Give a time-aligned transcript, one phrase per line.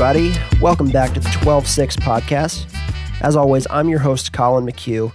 [0.00, 0.32] Everybody.
[0.60, 2.72] Welcome back to the 12 6 podcast.
[3.20, 5.10] As always, I'm your host, Collin McHugh.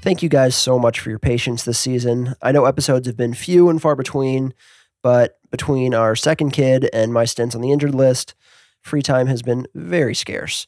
[0.00, 2.34] Thank you guys so much for your patience this season.
[2.40, 4.54] I know episodes have been few and far between,
[5.02, 8.34] but between our second kid and my stints on the injured list,
[8.80, 10.66] free time has been very scarce.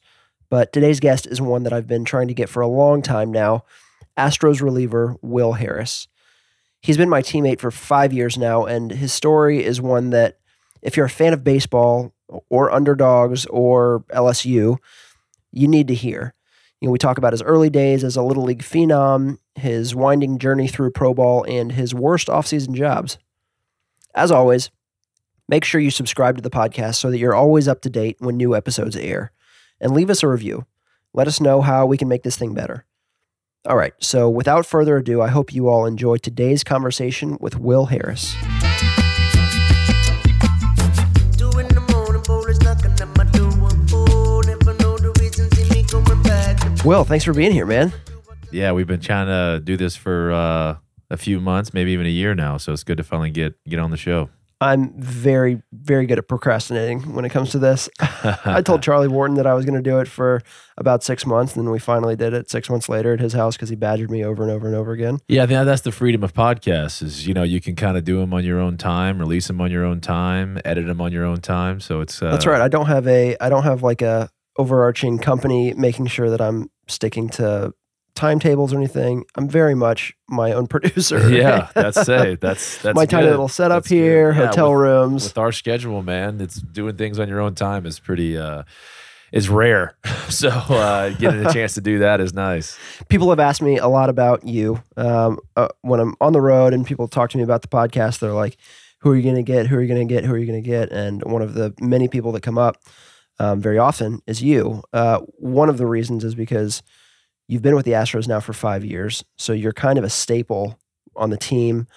[0.51, 3.31] But today's guest is one that I've been trying to get for a long time
[3.31, 3.65] now
[4.15, 6.07] Astros reliever Will Harris.
[6.79, 10.37] He's been my teammate for five years now, and his story is one that,
[10.83, 12.13] if you're a fan of baseball
[12.49, 14.77] or underdogs or LSU,
[15.51, 16.33] you need to hear.
[16.81, 20.37] You know, we talk about his early days as a little league phenom, his winding
[20.37, 23.17] journey through pro ball, and his worst offseason jobs.
[24.13, 24.69] As always,
[25.47, 28.37] make sure you subscribe to the podcast so that you're always up to date when
[28.37, 29.31] new episodes air.
[29.79, 30.65] And leave us a review.
[31.13, 32.85] Let us know how we can make this thing better.
[33.65, 37.87] All right, so without further ado, I hope you all enjoy today's conversation with Will
[37.87, 38.35] Harris.
[46.87, 47.91] Will, thanks for being here, man.
[48.49, 50.77] Yeah, we've been trying to do this for uh,
[51.09, 52.55] a few months, maybe even a year now.
[52.55, 54.29] So it's good to finally get get on the show.
[54.61, 57.89] I'm very, very good at procrastinating when it comes to this.
[57.99, 60.41] I told Charlie Morton that I was going to do it for
[60.77, 63.57] about six months, and then we finally did it six months later at his house
[63.57, 65.19] because he badgered me over and over and over again.
[65.27, 67.03] Yeah, I think that's the freedom of podcasts.
[67.03, 69.59] Is you know you can kind of do them on your own time, release them
[69.59, 71.81] on your own time, edit them on your own time.
[71.81, 72.61] So it's uh, That's right.
[72.61, 76.69] I don't have a, I don't have like a overarching company making sure that I'm
[76.87, 77.73] sticking to
[78.15, 79.23] timetables or anything.
[79.35, 81.29] I'm very much my own producer.
[81.33, 82.41] Yeah, that's it.
[82.41, 85.23] That's that's my tiny little setup That's here, Yeah, hotel with- rooms.
[85.25, 88.63] with our schedule, man, it's doing things on your own time is pretty uh
[89.33, 89.97] is rare.
[90.29, 92.77] so uh getting a chance to do that is nice.
[93.09, 96.73] people have asked me a lot about you um, uh, when I'm on the road
[96.73, 98.19] and people talk to me about the podcast.
[98.19, 98.55] They're like,
[99.01, 99.67] "Who are you going to get?
[99.67, 100.23] Who are you going to get?
[100.23, 102.77] Who are you going to get?" And one of the many people that come up
[103.39, 104.83] um, very often is you.
[104.93, 106.81] Uh, one of the reasons is because
[107.47, 110.77] you've been with the Astros now for five years, so you're kind of a staple
[111.15, 111.87] on the team.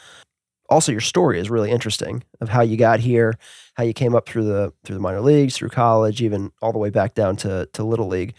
[0.69, 3.35] Also, your story is really interesting of how you got here,
[3.75, 6.79] how you came up through the through the minor leagues, through college, even all the
[6.79, 8.35] way back down to to little league.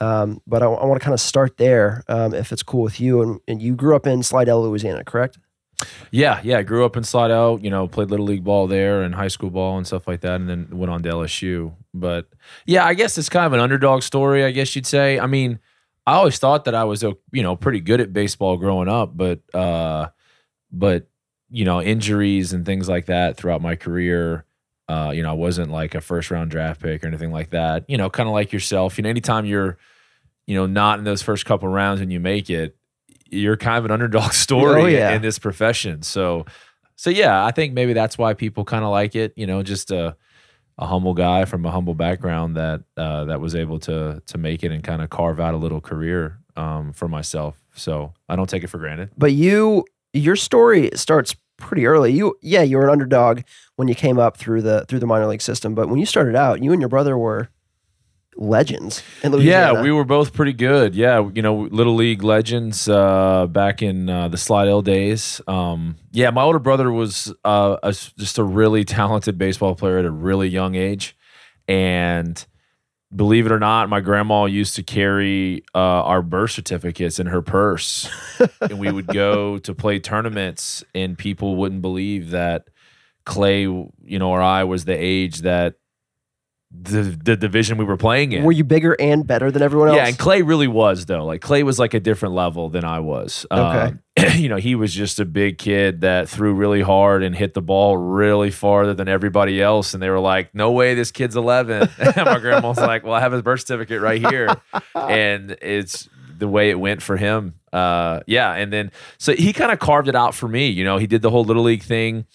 [0.00, 3.22] Um, but I, want to kind of start there, um, if it's cool with you.
[3.22, 5.38] And, and you grew up in Slidell, Louisiana, correct?
[6.10, 6.58] Yeah, yeah.
[6.58, 9.50] I grew up in Slidell, you know, played little league ball there and high school
[9.50, 11.74] ball and stuff like that, and then went on to LSU.
[11.92, 12.28] But
[12.66, 15.18] yeah, I guess it's kind of an underdog story, I guess you'd say.
[15.18, 15.58] I mean,
[16.06, 19.40] I always thought that I was, you know, pretty good at baseball growing up, but,
[19.54, 20.08] uh,
[20.70, 21.08] but
[21.50, 24.44] you know, injuries and things like that throughout my career.
[24.88, 27.84] Uh, you know, I wasn't like a first round draft pick or anything like that.
[27.88, 28.98] You know, kind of like yourself.
[28.98, 29.78] You know, anytime you're,
[30.46, 32.76] you know, not in those first couple rounds and you make it,
[33.30, 35.14] you're kind of an underdog story Oh, yeah.
[35.14, 36.02] in this profession.
[36.02, 36.46] So,
[36.96, 39.32] so yeah, I think maybe that's why people kind of like it.
[39.36, 40.16] You know, just a
[40.76, 44.64] a humble guy from a humble background that uh, that was able to to make
[44.64, 47.56] it and kind of carve out a little career um, for myself.
[47.74, 49.10] So I don't take it for granted.
[49.18, 52.12] But you, your story starts pretty early.
[52.12, 53.40] You, yeah, you were an underdog
[53.76, 55.74] when you came up through the through the minor league system.
[55.74, 57.48] But when you started out, you and your brother were
[58.36, 59.02] legends.
[59.48, 60.94] Yeah, we were both pretty good.
[60.94, 65.40] Yeah, you know, little league legends uh, back in uh, the Slidell days.
[65.46, 70.04] Um, yeah, my older brother was uh, a, just a really talented baseball player at
[70.04, 71.16] a really young age,
[71.68, 72.44] and
[73.14, 77.42] believe it or not, my grandma used to carry uh, our birth certificates in her
[77.42, 78.08] purse,
[78.60, 82.68] and we would go to play tournaments, and people wouldn't believe that
[83.24, 85.76] Clay, you know, or I was the age that.
[86.76, 88.44] The, the division we were playing in.
[88.44, 89.96] Were you bigger and better than everyone else?
[89.96, 91.24] Yeah, and Clay really was though.
[91.24, 93.46] Like Clay was like a different level than I was.
[93.50, 93.58] Okay.
[93.58, 94.00] Um,
[94.36, 97.62] you know, he was just a big kid that threw really hard and hit the
[97.62, 99.94] ball really farther than everybody else.
[99.94, 103.32] And they were like, "No way, this kid's 11." my grandma's like, "Well, I have
[103.32, 104.54] his birth certificate right here,"
[104.94, 106.08] and it's
[106.38, 107.54] the way it went for him.
[107.72, 110.68] Uh, yeah, and then so he kind of carved it out for me.
[110.68, 112.26] You know, he did the whole little league thing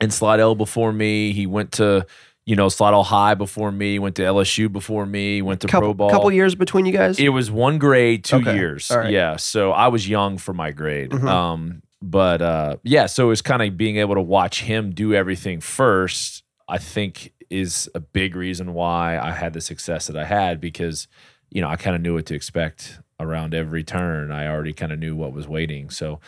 [0.00, 1.32] in Slidell before me.
[1.32, 2.06] He went to
[2.46, 3.98] you know Slidell High before me.
[3.98, 5.42] Went to LSU before me.
[5.42, 6.10] Went to couple, pro ball.
[6.10, 7.18] couple years between you guys.
[7.18, 8.54] It was one grade, two Okay.
[8.54, 8.90] years.
[8.94, 9.10] Right.
[9.10, 9.36] Yeah.
[9.36, 11.10] So I was young for my grade.
[11.10, 11.28] Mhm.
[11.28, 15.14] Um, but uh, yeah, so it was kind of being able to watch him do
[15.14, 20.24] everything first, I think is a big reason why I had the success that I
[20.24, 21.08] had because,
[21.50, 24.32] you know, I kind of knew what to expect around every turn.
[24.32, 25.88] I already kind of knew what was waiting.
[25.90, 26.20] So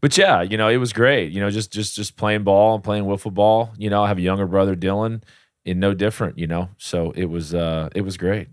[0.00, 1.32] but yeah, you know, it was great.
[1.32, 3.72] You know, just just just playing ball and playing wiffle ball.
[3.78, 5.22] You know, I have a younger brother, Dylan,
[5.66, 6.38] and no different.
[6.38, 8.48] You know, so it was uh, it was great.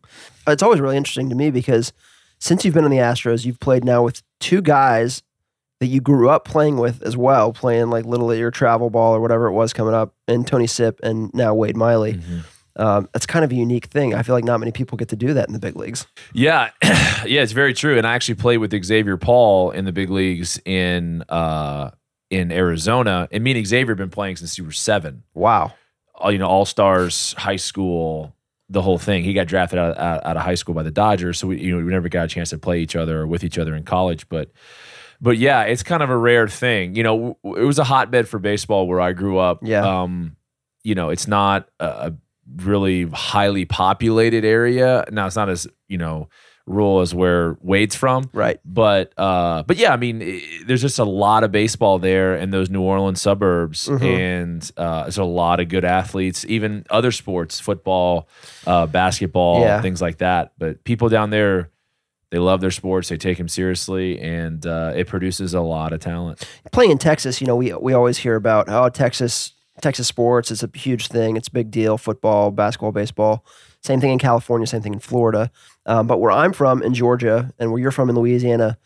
[0.48, 1.94] it's always really interesting to me because
[2.40, 5.22] since you've been on the Astros, you've played now with two guys
[5.80, 9.16] that you grew up playing with as well, playing like little league or travel ball
[9.16, 12.14] or whatever it was coming up, and Tony Sipp and now Wade Miley.
[12.14, 12.44] Mhm.
[12.78, 14.14] Um, that's kind of a unique thing.
[14.16, 16.08] I feel like not many people get to do that in the big leagues.
[16.34, 17.98] Yeah, yeah, it's very true.
[17.98, 21.92] And I actually played with Xavier Paul in the big leagues in uh,
[22.30, 25.24] in Arizona, and me and Xavier have been playing since he were seven.
[25.34, 25.74] Wow.
[26.22, 28.36] All you know, all stars, high school,
[28.70, 29.24] the whole thing.
[29.24, 31.72] He got drafted out, out, out of high school by the Dodgers, so we you
[31.72, 33.84] know we never got a chance to play each other or with each other in
[33.84, 34.52] college, but.
[35.24, 36.96] But yeah, it's kind of a rare thing.
[36.96, 39.60] You know, it was a hotbed for baseball where I grew up.
[39.62, 40.02] Yeah.
[40.02, 40.36] Um,
[40.84, 42.14] you know, it's not a
[42.56, 45.06] really highly populated area.
[45.12, 46.28] Now it's not as, you know,
[46.66, 48.30] rural is where Wade's from.
[48.34, 48.60] Right.
[48.66, 52.52] But uh, but yeah, I mean, i there's just a lot of baseball there in
[52.52, 54.02] those New Orleans suburbs, Mhm.
[54.04, 58.28] and uh, there's a lot of good athletes, even other sports, football,
[58.68, 59.82] uh, basketball, Yeah.
[59.82, 60.54] things like that.
[60.58, 61.70] But people down there,
[62.30, 66.00] they love their sports, they take them seriously, and uh, it produces a lot of
[66.00, 66.48] talent.
[66.72, 70.62] Playing in Texas, you know, we we always hear about oh Texas Texas sports is
[70.64, 71.36] a huge thing.
[71.38, 71.98] It's a big deal.
[71.98, 73.44] Football, basketball, baseball.
[73.84, 74.68] Same thing in California.
[74.68, 75.52] Same thing in Florida.
[75.86, 78.78] Um, but where I'm from in Georgia, and where you're from in Louisiana,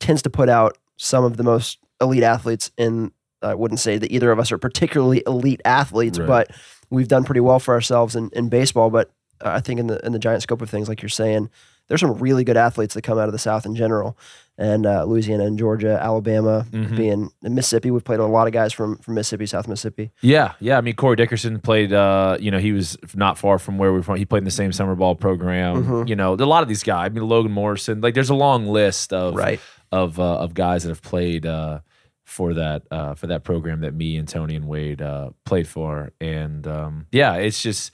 [0.00, 2.70] tends to put out some of the most elite athletes.
[2.76, 3.12] In
[3.42, 6.26] I wouldn't say that either of us are particularly elite athletes, Right.
[6.28, 6.50] but
[6.90, 8.90] we've done pretty well for ourselves in, in baseball.
[8.90, 9.10] But
[9.40, 11.48] I think in the in the giant scope of things, like you're saying,
[11.88, 14.16] there's some really good athletes that come out of the South in general,
[14.58, 16.96] and uh, Louisiana and Georgia, Alabama, Mhm.
[16.96, 17.90] being in Mississippi.
[17.90, 20.10] We've played a lot of guys from from Mississippi, South Mississippi.
[20.20, 20.76] Yeah, yeah.
[20.78, 21.92] I mean, Corey Dickerson played.
[21.92, 24.16] Uh, you know, he was not far from where we're from.
[24.16, 25.84] He played in the same summer ball program.
[25.84, 26.08] Mhm.
[26.08, 27.06] You know, a lot of these guys.
[27.06, 28.00] I mean, Logan Morrison.
[28.00, 29.60] Like, there's a long list of Right.
[29.90, 31.80] of uh, of guys that have played uh,
[32.24, 36.12] for that uh, for that program that me and Tony and Wade uh, played for.
[36.20, 37.92] And um, yeah, it's just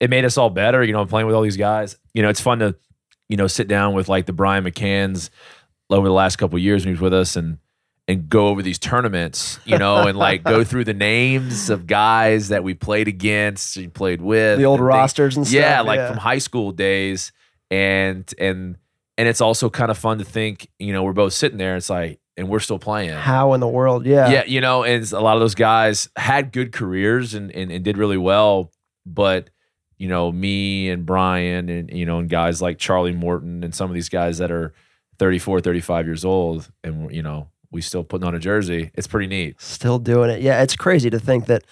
[0.00, 0.82] it made us all better.
[0.82, 1.96] You know, playing with all these guys.
[2.14, 2.74] You know, it's fun to
[3.28, 5.28] you know sit down with like the Brian McCanns
[5.90, 7.58] over the last couple of years when he was with us and
[8.06, 12.48] and go over these tournaments, you know, and like go through the names of guys
[12.48, 15.60] that we played against, and played with, The old and rosters and stuff.
[15.60, 17.32] Yeah, like from high school days,
[17.70, 18.78] and and
[19.18, 21.76] and it's also kind of fun to think, you know, we're both sitting there.
[21.76, 23.10] It's like, and we're still playing.
[23.10, 24.06] how in the world?
[24.06, 24.30] Yeah.
[24.30, 27.84] Yeah, you know, and a lot of those guys had good careers and, and, and
[27.84, 28.70] did really well,
[29.04, 29.50] but
[29.98, 33.90] you know, me and Brian and you know, and guys like Charlie Morton and some
[33.90, 34.72] of these guys that are
[35.18, 38.90] 34, 35 years old and you know, we still putting on a jersey.
[38.94, 39.60] It's pretty neat.
[39.60, 40.40] Still doing it.
[40.40, 41.64] Yeah, it's crazy to think that,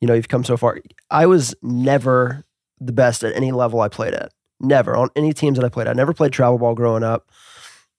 [0.00, 0.78] you know, you've come so far.
[1.10, 2.44] I was never
[2.80, 4.32] the best at any level I played at.
[4.60, 5.86] Never on any teams that I played.
[5.86, 7.30] I never played travel ball growing up.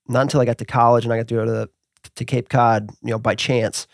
[0.07, 1.69] Not until I got to college and I got to go to the,
[2.15, 3.87] to Cape Cod, you know, by chance,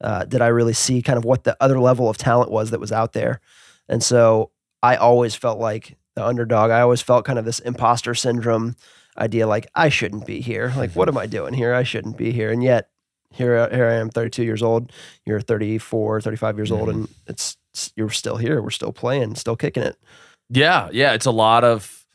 [0.00, 2.80] uh, did I really see kind of what the other level of talent was that
[2.80, 3.40] was out there.
[3.88, 4.50] And so
[4.82, 6.70] I always felt like the underdog.
[6.70, 8.76] I always felt kind of this imposter syndrome
[9.18, 10.72] idea, like I shouldn't be here.
[10.76, 11.74] Like, what am I doing here?
[11.74, 12.50] I shouldn't be here.
[12.50, 12.88] And yet,
[13.32, 14.92] here, here I am, 32 years old.
[15.26, 17.00] You're 34, 35 years old, mm-hmm.
[17.00, 18.62] and it's, it's you're still here.
[18.62, 19.96] We're still playing, still kicking it.
[20.50, 22.06] Yeah, yeah, it's a lot of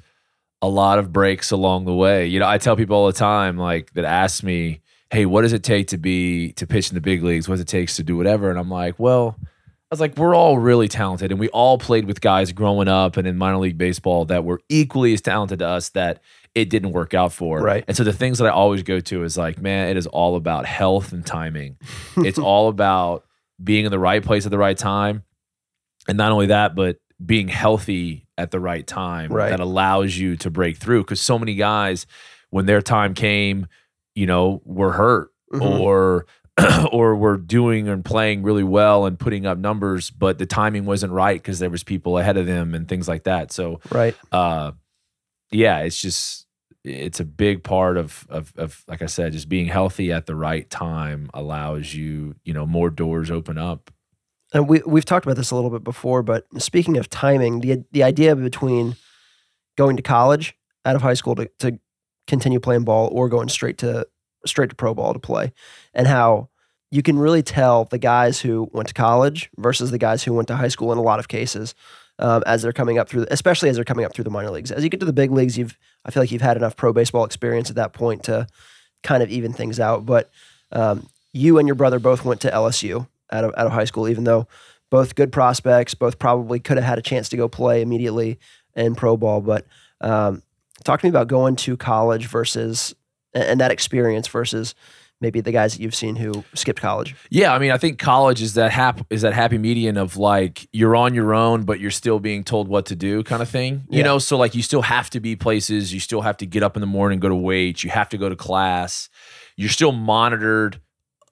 [0.61, 2.25] a lot of breaks along the way.
[2.25, 5.53] You know, I tell people all the time like that ask me, "Hey, what does
[5.53, 7.47] it take to be to pitch in the big leagues?
[7.47, 10.33] What does it take to do whatever?" And I'm like, "Well, I was like, we're
[10.33, 13.77] all really talented, and we all played with guys growing up and in minor league
[13.77, 16.19] baseball that were equally as talented to us that
[16.55, 17.59] it didn't work out for.
[17.61, 17.83] Right.
[17.87, 20.35] And so the things that I always go to is like, man, it is all
[20.35, 21.77] about health and timing.
[22.17, 23.25] it's all about
[23.63, 25.23] being in the right place at the right time,
[26.07, 29.49] and not only that, but being healthy at the right time Right.
[29.49, 31.03] that allows you to break through.
[31.03, 32.05] Because so many guys,
[32.49, 33.67] when their time came,
[34.15, 35.79] you know, were hurt Mhm.
[35.79, 36.25] or
[36.91, 41.11] or were doing and playing really well and putting up numbers, but the timing wasn't
[41.11, 43.51] right because there was people ahead of them and things like that.
[43.51, 44.15] So Right.
[44.31, 44.71] uh
[45.53, 46.47] yeah, it's just
[46.83, 50.35] it's a big part of of of like I said, just being healthy at the
[50.35, 53.91] right time allows you, you know, more doors open up.
[54.53, 57.83] And we we've talked about this a little bit before, but speaking of timing, the
[57.91, 58.95] the idea between
[59.77, 60.55] going to college
[60.85, 61.79] out of high school to, to
[62.27, 64.05] continue playing ball or going straight to
[64.45, 65.53] straight to pro ball to play,
[65.93, 66.49] and how
[66.91, 70.47] you can really tell the guys who went to college versus the guys who went
[70.47, 71.73] to high school in a lot of cases
[72.19, 74.71] um, as they're coming up through, especially as they're coming up through the minor leagues.
[74.71, 76.93] As you get to the big leagues, you've I feel like you've had enough pro
[76.93, 78.47] baseball experience at that point to
[79.03, 80.05] kind of even things out.
[80.05, 80.29] But
[80.71, 84.07] um, you and your brother both went to LSU out of out of high school,
[84.07, 84.47] even though
[84.89, 88.39] both good prospects, both probably could have had a chance to go play immediately
[88.75, 89.41] in pro ball.
[89.41, 89.65] But
[90.01, 90.43] um,
[90.83, 92.93] talk to me about going to college versus
[93.33, 94.75] and and that experience versus
[95.23, 97.15] maybe the guys that you've seen who skipped college.
[97.31, 100.67] Yeah, I mean, I think college is that hap- is that happy median of like
[100.71, 103.85] you're on your own, but you're still being told what to do, kind of thing.
[103.89, 104.03] You Yeah.
[104.03, 106.77] know, so like you still have to be places, you still have to get up
[106.77, 109.09] in the morning, go to weights, you have to go to class,
[109.55, 110.79] you're still monitored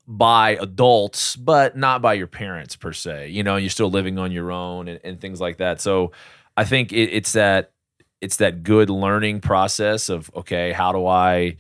[0.08, 3.30] by adults, but not by your parents per se.
[3.30, 5.80] You know, you're still living on your own and, and things like that.
[5.80, 6.12] So
[6.58, 7.72] I think it, it's that
[8.20, 11.58] it's that good learning process of okay, how do I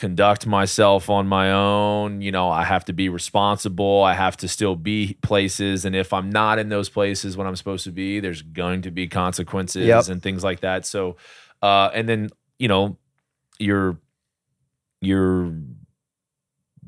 [0.00, 2.20] conduct myself on my own?
[2.22, 4.02] You know, I have to be responsible.
[4.02, 7.54] I have to still be places, and if I'm not in those places when I'm
[7.54, 10.08] supposed to be, there's going to be consequences Yep.
[10.08, 10.84] and things like that.
[10.86, 11.16] So,
[11.62, 12.96] uh, and then you know,
[13.58, 13.96] you're
[15.00, 15.52] you're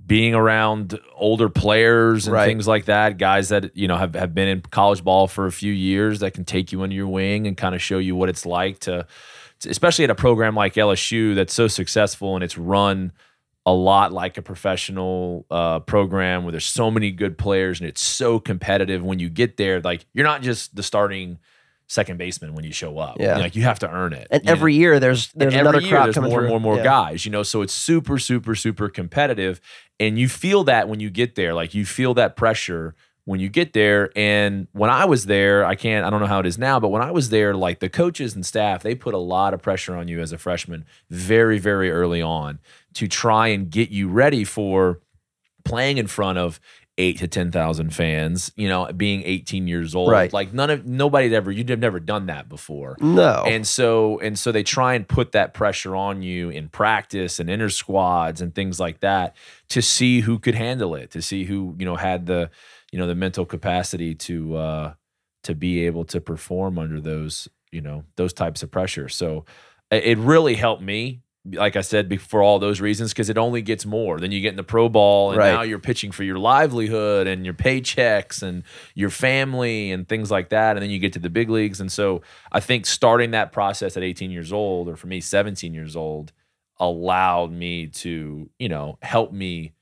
[0.04, 2.46] being around older players and Right.
[2.46, 5.52] things like that, guys that you know have, have been in college ball for a
[5.52, 8.28] few years that can take you under your wing and kind of show you what
[8.28, 9.06] it's like to,
[9.60, 13.12] to- especially at a program like LSU that's so successful and it's run
[13.64, 18.02] a lot like a professional uh, program where there's so many good players and it's
[18.02, 19.80] so competitive when you get there.
[19.80, 21.38] Like you're not just the starting
[21.92, 23.18] second baseman when you show up.
[23.20, 23.36] Yeah.
[23.36, 24.26] like you have to earn it.
[24.30, 24.52] And you know?
[24.52, 26.44] every year there's there's another every year crop there's coming more through.
[26.46, 26.82] and more and more Yeah.
[26.84, 27.42] guys, you know.
[27.42, 29.60] So it's super, super, super competitive,
[30.00, 31.52] and you feel that when you get there.
[31.52, 32.94] Like you feel that pressure
[33.24, 34.10] when you get there.
[34.16, 36.88] And when I was there, I can't, I don't know how it is now, but
[36.88, 39.94] when I was there, like the coaches and staff, they put a lot of pressure
[39.94, 42.58] on you as a freshman, very, very early on,
[42.94, 44.98] to try and get you ready for
[45.64, 46.58] playing in front of
[46.98, 48.52] eight to ten thousand fans.
[48.54, 50.32] You know, being eighteen years old, Right.
[50.32, 52.96] like none of nobody had ever, you'd have never done that before.
[53.00, 53.44] No.
[53.46, 57.48] And so and so they try and put that pressure on you in practice and
[57.48, 59.34] inter squads and things like that
[59.70, 62.50] to see who could handle it, to see who, you know, had the,
[62.92, 64.94] you know, the mental capacity to uh
[65.44, 69.08] to be able to perform under those, you know, those types of pressure.
[69.08, 69.46] So
[69.90, 71.21] it it really helped me.
[71.44, 74.20] Like I said, be- for all those reasons, because it only gets more.
[74.20, 75.52] Then you get in the pro ball, and Right.
[75.52, 78.62] now you're pitching for your livelihood and your paychecks and
[78.94, 80.76] your family and things like that.
[80.76, 81.80] And then you get to the big leagues.
[81.80, 82.22] And so
[82.52, 86.30] I think starting that process at 18 years old, or for me, 17 years old,
[86.78, 89.72] allowed me to, you know, help me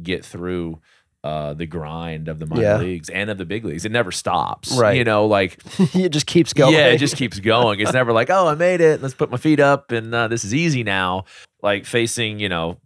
[0.00, 0.80] get through
[1.24, 2.76] uh, the grind of the minor Yeah.
[2.78, 3.84] leagues and of the big leagues.
[3.84, 4.72] It never stops.
[4.78, 4.96] Right.
[4.96, 5.58] You know, like
[5.94, 6.74] it just keeps going.
[6.74, 7.80] yeah, it just keeps going.
[7.80, 9.02] It's never like, oh, I made it.
[9.02, 11.24] Let's put my feet up, and uh, this is easy now.
[11.62, 12.78] Like facing, you know,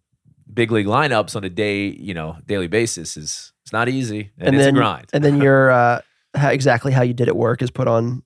[0.52, 4.48] big league lineups on a day, you know, daily basis is it's not easy, and,
[4.48, 5.06] and it's then a grind.
[5.12, 6.00] and then your uh,
[6.34, 8.22] how, exactly how you did it work is put on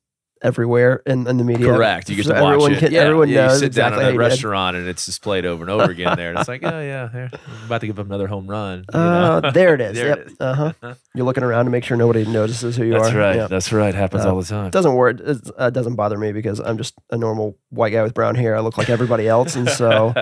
[0.47, 1.67] everywhere in, in the media.
[1.67, 2.09] Correct.
[2.09, 2.79] You get So to watch everyone it.
[2.79, 4.89] Can, yeah, everyone yeah, knows you sit exactly down how in you a restaurant and
[4.89, 6.17] it's displayed over and over again.
[6.17, 8.85] There, and it's like, oh yeah, here, I'm about to give up another home run.
[8.93, 9.97] Uh, there it is.
[9.97, 10.19] There yep.
[10.19, 10.37] it is.
[10.41, 10.95] Uh huh.
[11.15, 13.11] You're looking around to make sure nobody notices who you That's are.
[13.11, 13.37] That's right.
[13.37, 13.47] Yeah.
[13.49, 13.95] That's right.
[13.95, 14.67] Happens Uh, all the time.
[14.67, 15.21] It doesn't work.
[15.21, 18.57] It uh, doesn't bother me because I'm just a normal white guy with brown hair.
[18.57, 20.13] I look like everybody else, and so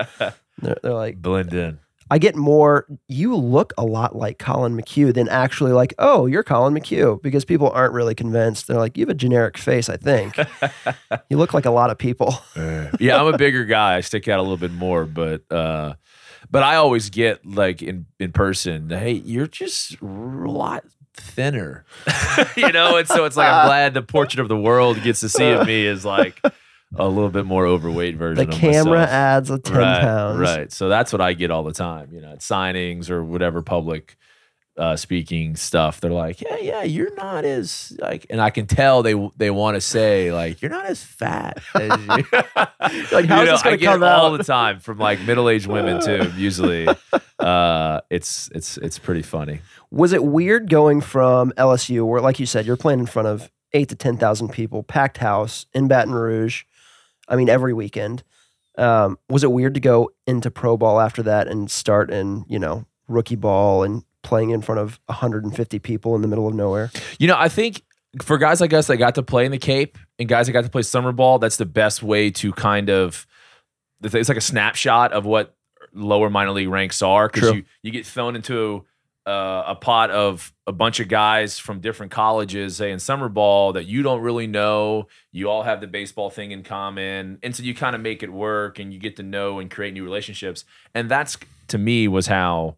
[0.59, 1.79] they're, they're like, Blend in.
[2.15, 2.87] I get more.
[3.09, 7.43] You look a lot like Collin McHugh than actually like, oh, you're Collin McHugh, because
[7.43, 8.67] people aren't really convinced.
[8.67, 9.89] They're like, you have a generic face.
[9.89, 10.37] I think
[11.29, 12.33] you look like a lot of people.
[12.55, 13.97] yeah, I'm a bigger guy.
[13.97, 15.95] I stick out a little bit more, but uh
[16.49, 21.83] but I always get like in in person, hey, you're just a lot thinner.
[22.55, 25.27] you know, and so it's like I'm glad the portrait of the world gets to
[25.27, 26.41] see of me is like
[26.95, 29.09] a little bit more overweight version The camera myself.
[29.09, 30.39] adds a ten right, pounds.
[30.39, 30.71] Right.
[30.71, 34.17] So that's what I get all the time, you know, at signings or whatever public
[34.77, 36.01] uh, speaking stuff.
[36.01, 39.75] They're like, yeah, yeah, you're not as like, and I can tell they they want
[39.75, 42.23] to say like, you're not as fat as you.
[43.11, 46.01] Like, how's this gonna get come it all the time from like middle aged women
[46.01, 46.31] too.
[46.37, 46.87] Usually,
[47.39, 49.61] uh, it's it's it's pretty funny.
[49.91, 53.51] Was it weird going from LSU, where, like you said, you're playing in front of
[53.73, 56.63] eight to ten thousand people, packed house in Baton Rouge?
[57.27, 58.23] I mean, every weekend.
[58.77, 62.59] Um, was it weird to go into pro ball after that and start in you
[62.59, 66.91] know rookie ball and playing in front of 150 people in the middle of nowhere?
[67.17, 67.81] You know, I think
[68.21, 70.63] for guys like us that got to play in the Cape and guys that got
[70.63, 73.25] to play summer ball, that's the best way to kind of.
[74.03, 75.55] It's like a snapshot of what
[75.93, 78.85] lower minor league ranks are because you you get thrown into
[79.25, 83.73] uh, a pot of a bunch of guys from different colleges, say in summer ball
[83.73, 85.07] that you don't really know.
[85.31, 88.31] You all have the baseball thing in common, and so you kind of make it
[88.31, 90.63] work, and you get to know and create new relationships.
[90.93, 91.37] And that's
[91.69, 92.77] to me was how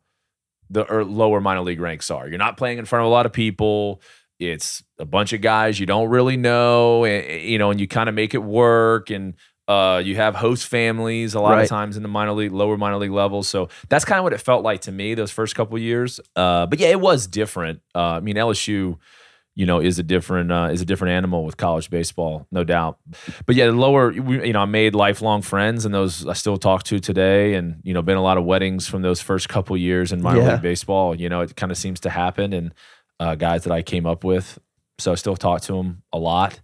[0.70, 2.27] the er, lower minor league ranks are.
[2.27, 4.01] You're not playing in front of a lot of people.
[4.39, 8.08] It's a bunch of guys you don't really know, and, you know, and you kind
[8.08, 9.10] of make it work.
[9.10, 9.34] And
[9.68, 11.64] uh, you have host families a lot Right.
[11.64, 13.48] of times in the minor league, lower minor league levels.
[13.48, 16.20] So that's kind of what it felt like to me those first couple years.
[16.36, 17.82] Uh, but yeah, it was different.
[17.94, 18.98] Uh, I mean, LSU,
[19.56, 23.00] you know, is a different uh, is a different animal with college baseball, no doubt.
[23.48, 26.84] But yeah, the lower, you know, I made lifelong friends, and those I still talk
[26.84, 30.12] to today, and you know, been a lot of weddings from those first couple years
[30.12, 30.52] in minor Yeah.
[30.54, 31.16] league baseball.
[31.16, 32.74] You know, it kind of seems to happen, and
[33.20, 34.60] uh, guys that I came up with,
[35.00, 36.60] so I still talk to them a lot.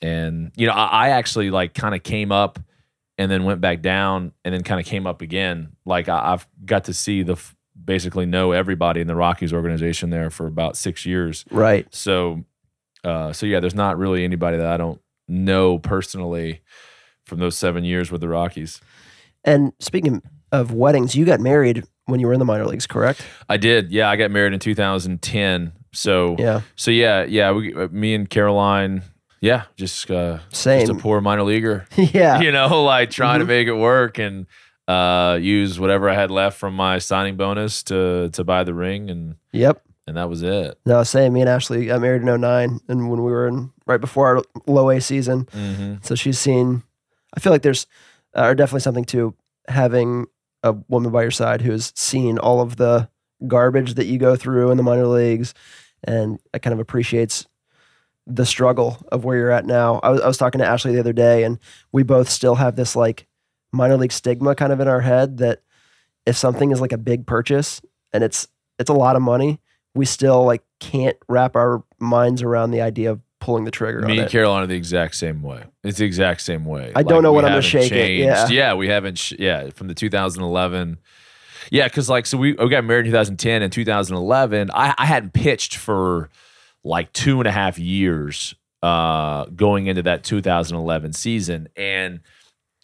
[0.00, 2.58] And you know, I, I actually like kind of came up
[3.16, 5.72] and then went back down, and then kind of came up again.
[5.84, 7.36] Like I, I've got to see the
[7.84, 11.44] basically know everybody in the Rockies organization there for about six years.
[11.50, 11.86] Right.
[11.92, 12.44] So,
[13.04, 16.60] uh, so yeah, there's not really anybody that I don't know personally
[17.24, 18.80] from those seven years with the Rockies.
[19.44, 23.24] And speaking of weddings, you got married when you were in the minor leagues, correct?
[23.48, 23.90] I did.
[23.92, 25.72] Yeah, I got married in 2010.
[25.92, 26.60] So Yeah.
[26.76, 27.50] so yeah, yeah.
[27.52, 29.02] We, uh, me and Caroline,
[29.40, 30.80] yeah, just uh, Same.
[30.86, 31.86] just a poor minor leaguer.
[31.96, 32.40] yeah.
[32.40, 33.48] You know, like trying to Mhm.
[33.48, 34.46] make it work and
[34.86, 39.10] uh, use whatever I had left from my signing bonus to to buy the ring,
[39.10, 39.82] and Yep.
[40.06, 40.78] and that was it.
[40.86, 41.34] No, same.
[41.34, 44.42] Me and Ashley got married in 09 and when we were in right before our
[44.66, 45.46] low A season.
[45.52, 46.82] hmm So she's seen,
[47.36, 47.86] I feel like there's
[48.34, 49.34] uh, definitely something to
[49.68, 50.26] having
[50.62, 53.08] a woman by your side who's seen all of the
[53.46, 55.52] garbage that you go through in the minor leagues
[56.04, 57.46] and it kind of appreciates
[58.28, 60.00] the struggle of where you're at now.
[60.02, 61.58] I was, I was talking to Ashley the other day and
[61.92, 63.26] we both still have this like
[63.72, 65.62] minor league stigma kind of in our head that
[66.26, 67.80] if something is like a big purchase
[68.12, 68.46] and it's
[68.78, 69.60] it's a lot of money,
[69.94, 74.06] we still like can't wrap our minds around the idea of pulling the trigger on
[74.06, 74.30] Me and it.
[74.30, 75.64] Caroline the exact same way.
[75.82, 76.92] It's the exact same way.
[76.94, 78.46] I don't know what I'm gonna shake it, yeah.
[78.48, 79.18] Yeah, we haven't.
[79.18, 80.98] Sh- yeah, from the 2011.
[81.70, 84.70] Yeah, because like so we, we got married in 2010 and 2011.
[84.72, 86.30] I, I hadn't pitched for
[86.84, 92.20] like two and a half years uh, going into that 2011 season, and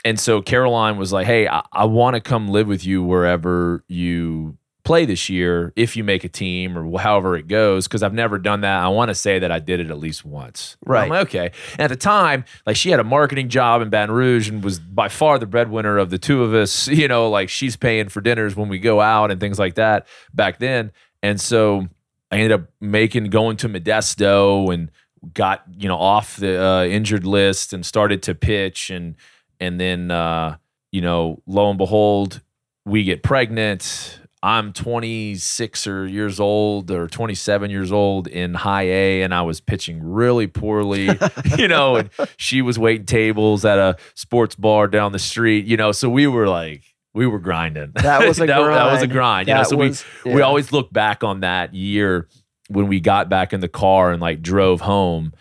[0.05, 3.85] and so Caroline was like, "Hey, I, I want to come live with you wherever
[3.89, 8.13] you play this year, if you make a team or however it goes." Because I've
[8.13, 8.83] never done that.
[8.83, 10.77] I want to say that I did it at least once.
[10.85, 11.09] Right.
[11.09, 11.53] like, okay.
[11.73, 14.79] And at the time, like she had a marketing job in Baton Rouge and was
[14.79, 16.89] by far the breadwinner of the two of us.
[16.95, 20.07] You know, like she's paying for dinners when we go out and things like that
[20.33, 20.93] back then.
[21.23, 21.89] And so
[22.35, 24.91] I ended up making going to Modesto and
[25.33, 29.15] got you know off the uh, injured list and started to pitch and
[29.61, 30.57] and then uh,
[30.91, 32.41] you know lo and behold
[32.85, 34.21] we get pregnant.
[34.43, 39.63] I'm 26 or years old or 27 years old in high A, and I was
[39.63, 41.09] pitching really poorly,
[41.57, 41.97] you know.
[41.97, 45.93] And she was waiting tables at a sports bar down the street, you know.
[45.93, 47.93] So we were like, we were grinding.
[47.95, 49.47] That was a that, that was a grind.
[49.47, 49.63] grind, you know.
[49.63, 52.29] So was- we we always look back on that year
[52.69, 55.33] when we got back in the car and like drove home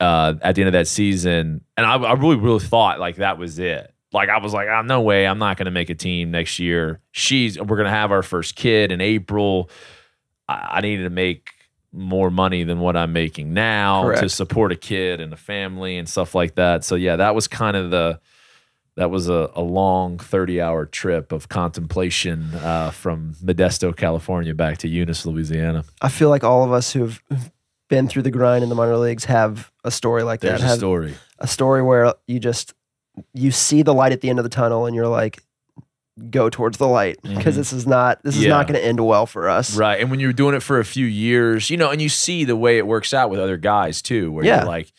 [0.00, 3.38] uh, at the end of that season, and I, I really really thought like that
[3.38, 3.88] was it.
[4.12, 6.58] Like I was like, oh, no way, I'm not going to make a team next
[6.58, 7.00] year.
[7.12, 9.70] She's we're going to have our first kid in April.
[10.48, 11.50] I, I needed to make
[11.94, 16.08] more money than what I'm making now to support a kid and a family and
[16.08, 16.84] stuff like that.
[16.84, 18.18] So yeah, that was kind of the
[18.96, 24.78] that was a, a long 30 hour trip of contemplation uh, from Modesto, California, back
[24.78, 25.84] to Eunice, Louisiana.
[26.00, 27.22] I feel like all of us who've
[27.88, 30.74] been through the grind in the minor leagues have a story like There's that.
[30.74, 31.14] a story.
[31.38, 32.74] a story where you just
[33.34, 35.40] you see the light at the end of the tunnel and you're like,
[36.30, 37.58] go towards the light because Mhm.
[37.58, 38.50] this is not this is Yeah.
[38.50, 39.74] not going to end well for us.
[39.76, 40.00] Right.
[40.00, 42.56] And when you're doing it for a few years, you know, and you see the
[42.56, 44.58] way it works out with other guys too, where Yeah.
[44.58, 44.92] you're like,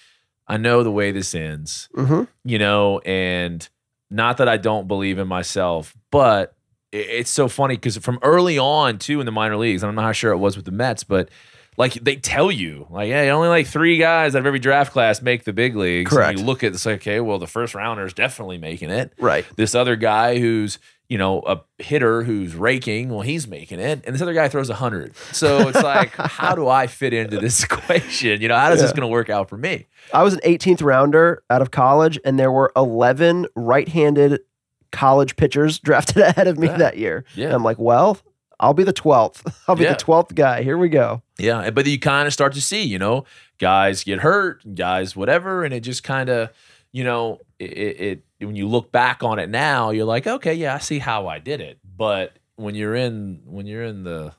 [0.47, 3.67] I know the way this ends, hmm you know, and
[4.13, 6.56] not that I don't believe in myself, but
[6.91, 10.15] it's so funny because from early on too in the minor leagues, and I'm not
[10.15, 11.30] sure it was with the Mets, but
[11.76, 15.21] like they tell you, like, hey, only like three guys out of every draft class
[15.23, 16.12] make the big leagues.
[16.12, 16.38] And Correct.
[16.39, 19.43] you look at this, like, okay, well, the first rounder is definitely making it Right.
[19.56, 20.78] this other guy who's
[21.10, 24.70] you know a hitter who's raking well he's making it and this other guy throws
[24.70, 28.82] 100 so it's like how do i fit into this equation you know how is
[28.82, 32.20] this going to work out for me I was an 18th rounder out of college,
[32.26, 34.42] and there were 11 right-handed
[34.92, 36.78] college pitchers drafted ahead of me Yeah.
[36.78, 37.24] that year.
[37.36, 38.18] yeah And I'm like, well,
[38.60, 39.52] I'll be the 12th.
[39.68, 39.94] I'll be Yeah.
[39.94, 40.62] the 12th guy.
[40.63, 41.22] Here we go.
[41.39, 43.26] yeah but you kind of start to see you know
[43.60, 46.50] guys get hurt guys whatever and it just kind of
[46.92, 50.53] you know it, it, it when you look back on it now you're like okay
[50.53, 54.34] yeah i see how i did it but when you're in when you're in the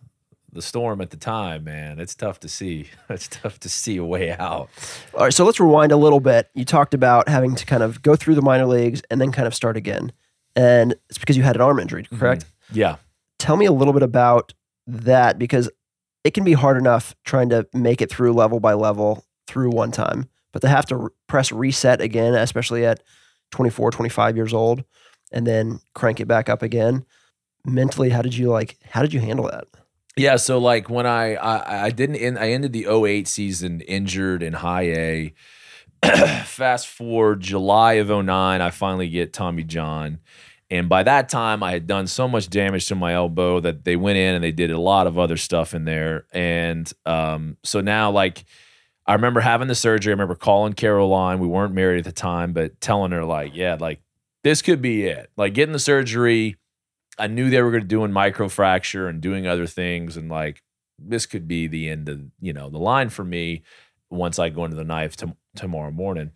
[0.53, 4.05] the storm at the time man it's tough to see it's tough to see a
[4.05, 4.69] way out
[5.15, 6.49] All right, so let's rewind a little bit.
[6.55, 9.49] You talked about having to kind of go through the minor leagues and then kind
[9.49, 10.13] of start again.
[10.55, 12.19] And it's because you had an arm injury, mm-hmm.
[12.19, 12.45] correct?
[12.73, 12.97] yeah
[13.41, 14.55] Tell me a little bit about
[14.87, 15.69] that because
[16.23, 19.91] it can be hard enough trying to make it through level by level through one
[19.91, 23.03] time, but to have to re- press reset again, especially at
[23.51, 24.85] 24, 25 years old,
[25.33, 27.05] and then crank it back up again.
[27.65, 29.67] Mentally, how did you like, how did you handle that?
[30.17, 34.43] Yeah, so like when I I, I didn't end, I ended the 08 season injured
[34.43, 35.35] in high A.
[36.45, 40.21] Fast forward July of 09, I finally get Tommy John.
[40.71, 43.97] And by that time, I had done so much damage to my elbow that they
[43.97, 46.27] went in and they did a lot of other stuff in there.
[46.33, 48.45] And um, so now, like,
[49.07, 50.11] I remember having the surgery.
[50.13, 51.39] I remember calling Caroline.
[51.39, 54.01] We weren't married at the time, but telling her, like, yeah, like,
[54.43, 55.31] this could be it.
[55.37, 56.57] Like, getting the surgery,
[57.19, 60.63] I knew they were going to do a microfracture and doing other things, and like
[60.99, 63.63] this could be the end of you know the line for me
[64.11, 66.33] once I go into the knife tom tomorrow morning.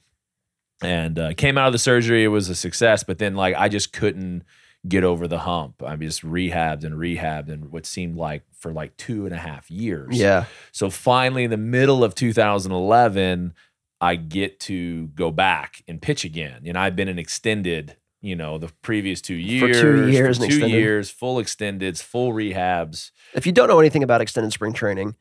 [0.83, 2.24] and uh, came out of the surgery.
[2.24, 4.44] It was a success, but then like I just couldn't
[4.87, 5.83] get over the hump.
[5.83, 9.71] I just rehabbed and rehabbed, and what seemed like for like two and a half
[9.71, 10.18] years.
[10.18, 10.44] Yeah.
[10.73, 13.55] So finally, in the middle of 2011,
[14.01, 16.62] I get to go back and pitch again.
[16.66, 20.47] And I've been an extended, you know, the previous two years, two years for two
[20.47, 20.77] extended.
[20.77, 23.11] years, full extendeds, full rehabs.
[23.35, 25.16] If you don't know anything about extended spring training,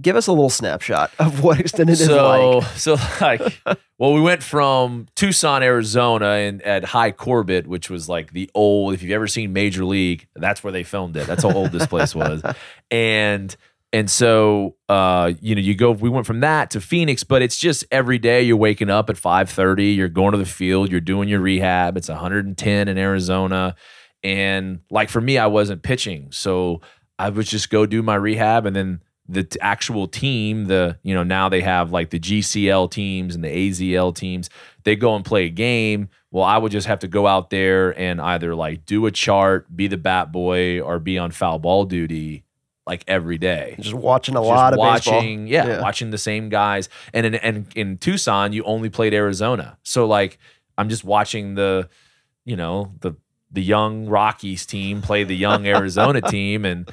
[0.00, 2.64] give us a little snapshot of what extended is so, like.
[2.76, 3.60] so like,
[3.98, 8.94] well, we went from Tucson, Arizona, and at Hi Corbett, which was like the old.
[8.94, 11.26] If you've ever seen Major League, that's where they filmed it.
[11.26, 12.42] That's how old this place was,
[12.90, 13.54] and
[13.92, 15.92] and so uh, you know, you go.
[15.92, 19.16] We went from that to Phoenix, but it's just every day you're waking up at
[19.16, 19.92] five thirty.
[19.92, 20.90] You're going to the field.
[20.90, 21.96] You're doing your rehab.
[21.96, 23.76] It's 110 in Arizona,
[24.22, 26.80] and like for me, I wasn't pitching, so
[27.18, 31.14] I would just go do my rehab, and then the t- actual team, the you
[31.14, 34.50] know now they have like the GCL teams and the AZL teams.
[34.84, 36.08] They go and play a game.
[36.30, 39.74] Well, I would just have to go out there and either like do a chart,
[39.74, 42.44] be the bat boy, or be on foul ball duty
[42.86, 45.14] like every day Just watching a just lot of baseball.
[45.14, 45.80] watching, yeah, Yeah.
[45.80, 46.90] watching the same guys.
[47.14, 50.38] And in and in Tucson, you only played Arizona, so like
[50.76, 51.88] I'm just watching the,
[52.44, 53.14] you know, the
[53.50, 56.90] the young Rockies team play the young Arizona team, and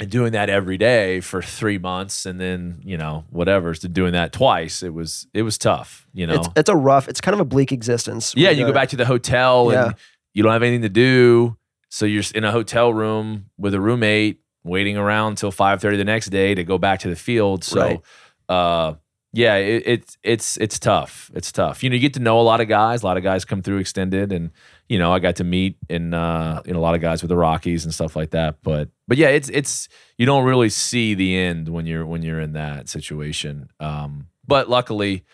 [0.00, 4.12] and doing that every day for three months, and then you know whatever, to doing
[4.14, 4.82] that twice.
[4.82, 6.34] It was it was tough, you know.
[6.34, 7.08] It's it's a rough.
[7.08, 8.34] It's kind of a bleak existence.
[8.36, 9.84] Yeah, you go back to the hotel Yeah.
[9.86, 9.94] and
[10.34, 11.56] you don't have anything to do.
[11.90, 16.28] So you're in a hotel room with a roommate waiting around until 5:30 the next
[16.30, 17.64] day to go back to the field.
[17.64, 18.00] So Right.
[18.48, 18.94] uh
[19.32, 21.30] yeah, it, it's it's it's tough.
[21.34, 21.82] It's tough.
[21.84, 23.02] You know, you get to know a lot of guys.
[23.02, 24.50] A lot of guys come through extended, and
[24.90, 27.28] you know, I got to meet and uh, you know a lot of guys with
[27.28, 28.56] the Rockies and stuff like that.
[28.62, 32.40] But but yeah, it's it's you don't really see the end when you're when you're
[32.40, 33.70] in that situation.
[33.78, 35.24] Um, but luckily,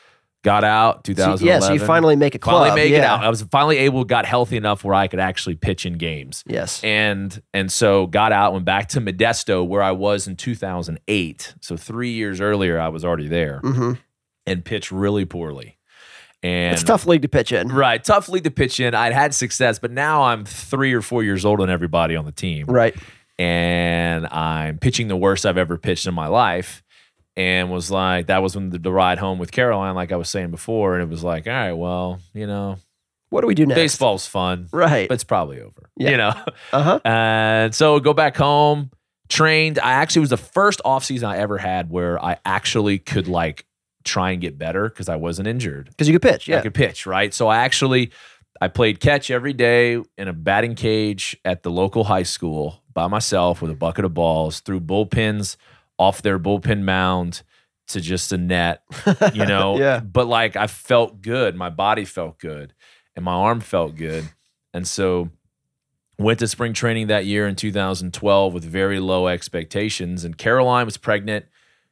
[0.45, 1.47] got out So, 2011.
[1.47, 2.69] yeah, so you finally make a club.
[2.69, 2.99] finally make yeah.
[2.99, 3.25] it out.
[3.25, 6.45] I was finally able, got healthy enough where I could actually pitch in games.
[6.47, 6.85] Yes.
[6.85, 11.55] And and so got out, went back to Modesto where I was in 2008.
[11.63, 13.95] So three years earlier, I was already there hmm
[14.49, 15.76] and pitched really poorly.
[16.47, 17.69] And It's a tough league to pitch in.
[17.69, 18.95] right, tough league to pitch in.
[18.95, 22.33] I'd had success, but now I'm three or four years older than everybody on the
[22.33, 22.95] team, Right.
[23.39, 26.83] and I'm pitching the worst I've ever pitched in my life.
[27.39, 30.31] And was like, that was when the, the ride home with Caroline, like I was
[30.31, 32.79] saying before, and it was like, all right, well, you know,
[33.29, 33.77] What do we do next?
[33.79, 35.07] baseball's fun, Right.
[35.07, 35.91] but it's probably over.
[35.99, 36.11] Yeah.
[36.13, 36.33] You know,
[36.73, 37.01] Uh huh.
[37.05, 38.91] and so go back home,
[39.29, 39.79] trained.
[39.79, 43.66] I actually was the first off season I ever had where I actually could like
[44.07, 45.89] try and get better because I wasn't injured.
[45.91, 46.49] Because you could pitch.
[46.49, 46.59] yeah.
[46.59, 47.35] I could pitch, right?
[47.35, 48.11] So I actually
[48.61, 53.07] I played catch every day in a batting cage at the local high school by
[53.07, 55.57] myself with a bucket of balls, threw bullpens
[55.99, 57.43] off their bullpen mound
[57.89, 58.83] to just a net,
[59.35, 59.79] you know.
[59.79, 60.01] Yeah.
[60.01, 62.75] But like I felt good, my body felt good,
[63.15, 64.29] and my arm felt good.
[64.73, 65.31] And so
[66.19, 70.25] went to spring training that year in 2012 with very low expectations.
[70.25, 71.47] And Caroline was pregnant,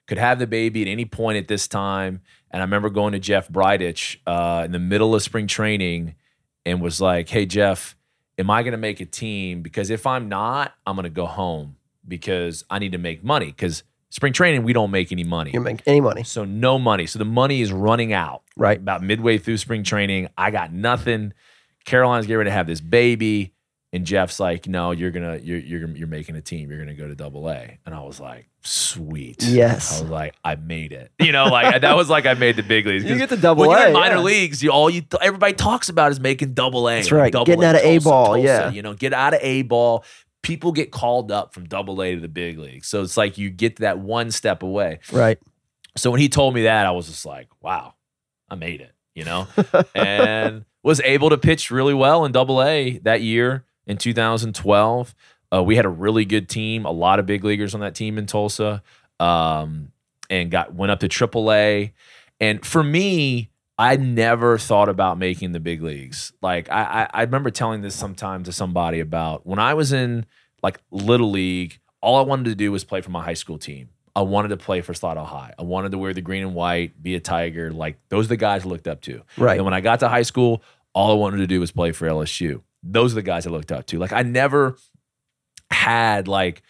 [0.06, 2.20] could have the baby at any point at this time.
[2.50, 6.14] And I remember going to Jeff Bridich uh, in the middle of spring training
[6.66, 7.96] and was like, hey, Jeff,
[8.38, 9.62] am I going to make a team?
[9.62, 13.46] Because if I'm not, I'm going to go home because I need to make money.
[13.46, 15.52] Because spring training, we don't make any money.
[15.52, 16.22] You make any money.
[16.22, 17.06] So no money.
[17.06, 18.42] So the money is running out.
[18.56, 18.78] Right.
[18.78, 21.32] About midway through spring training, I got nothing.
[21.84, 23.53] Caroline's getting ready to have this baby,
[23.94, 26.68] and Jeff's like, "No, you're gonna you're you're you're making a team.
[26.68, 30.00] You're gonna go to Double A." And I was like, "Sweet." Yes.
[30.00, 32.64] I was like, "I made it." You know, like that was like I made the
[32.64, 33.04] big leagues.
[33.04, 34.22] You get to double when you're A, in minor yeah.
[34.22, 36.96] leagues, you all you everybody talks about is making Double A.
[36.96, 37.32] That's right.
[37.32, 38.70] Double Getting A, out of Tulsa, A-ball, Tulsa, yeah.
[38.70, 40.04] You know, get out of A ball.
[40.42, 43.48] People get called up from Double A to the big leagues, so it's like you
[43.48, 44.98] get that one step away.
[45.12, 45.38] Right.
[45.96, 47.94] So when he told me that, I was just like, wow,
[48.50, 49.46] I made it, you know?
[49.94, 55.14] and was able to pitch really well in double A that year in 2012.
[55.52, 58.18] Uh, we had a really good team, a lot of big leaguers on that team
[58.18, 58.82] in Tulsa,
[59.20, 59.92] um,
[60.28, 61.92] and got went up to AAA.
[62.40, 66.32] And for me, I never thought about making the big leagues.
[66.42, 70.26] Like I, I, I remember telling this sometime to somebody about when I was in
[70.62, 71.78] like little league.
[72.00, 73.88] All I wanted to do was play for my high school team.
[74.16, 75.54] I wanted to play for Slidell High.
[75.58, 77.72] I wanted to wear the green and white, be a Tiger.
[77.72, 79.22] Like those are the guys I looked up to.
[79.36, 79.56] Right.
[79.56, 82.06] And when I got to high school, all I wanted to do was play for
[82.06, 82.62] LSU.
[82.84, 83.98] Those are the guys I looked up to.
[83.98, 84.76] Like I never
[85.70, 86.62] had like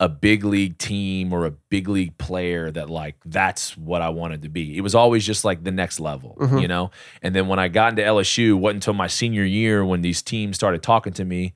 [0.00, 4.42] a big league team or a big league player that like that's what I wanted
[4.42, 4.76] to be.
[4.76, 6.60] It was always just like the next level, Mhm.
[6.62, 6.90] you know?
[7.22, 10.56] And then when I got into LSU, wasn't until my senior year when these teams
[10.56, 11.54] started talking to me,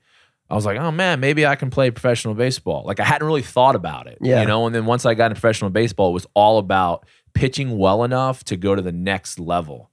[0.49, 2.83] I was like, oh man, maybe I can play professional baseball.
[2.85, 4.41] Like I hadn't really thought about it, Yeah.
[4.41, 4.65] you know?
[4.65, 8.45] And then once I got into professional baseball, it was all about pitching well enough
[8.45, 9.91] to go to the next level.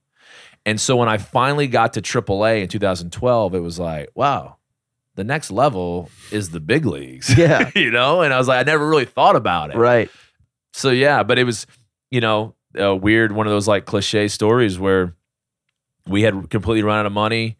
[0.65, 4.57] And so when I finally got to AAA in 2012, it was like, wow,
[5.15, 7.35] the next level is the big leagues.
[7.37, 7.69] Yeah.
[7.75, 8.21] you know?
[8.21, 9.77] And I was like, I never really thought about it.
[9.77, 10.09] Right.
[10.73, 11.67] So yeah, but it was,
[12.11, 15.15] you know, a weird one of those like cliche stories where
[16.07, 17.57] we had completely run out of money.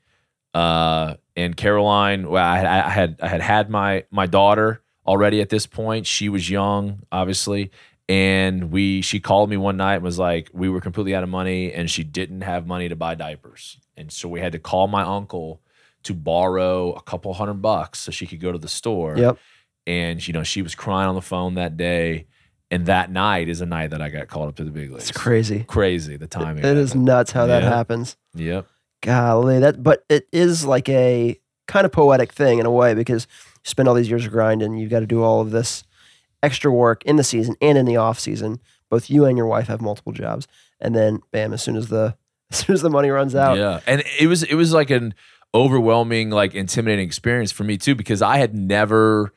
[0.54, 5.50] Uh, and Caroline, well, I, I had I had had my my daughter already at
[5.50, 6.08] this point.
[6.08, 7.72] She was young, obviously,
[8.08, 11.30] and we she called me one night and was like, we were completely out of
[11.30, 14.88] money, and she didn't have money to buy diapers, and so we had to call
[14.88, 15.62] my uncle
[16.04, 19.18] to borrow a couple hundred bucks so she could go to the store.
[19.18, 19.38] Yep.
[19.88, 22.28] and you know she was crying on the phone that day.
[22.72, 25.10] And that night is a night that i got called up to the big leagues.
[25.10, 25.64] It's crazy.
[25.66, 28.18] crazy the timing It of is nuts how that happens.
[28.34, 28.66] yep.
[29.04, 33.28] Golly, that but it is like a kind of poetic thing in a way because
[33.58, 35.84] you spend all these years grinding, you've got to do all of this
[36.46, 38.60] extra work in the season and in the off season.
[38.90, 40.48] Both you and your wife have multiple jobs,
[40.80, 42.16] and then bam, as soon as the
[42.52, 45.14] as soon as the money runs out, yeah and it was it was like an
[45.56, 49.34] overwhelming like intimidating experience for me too because i had never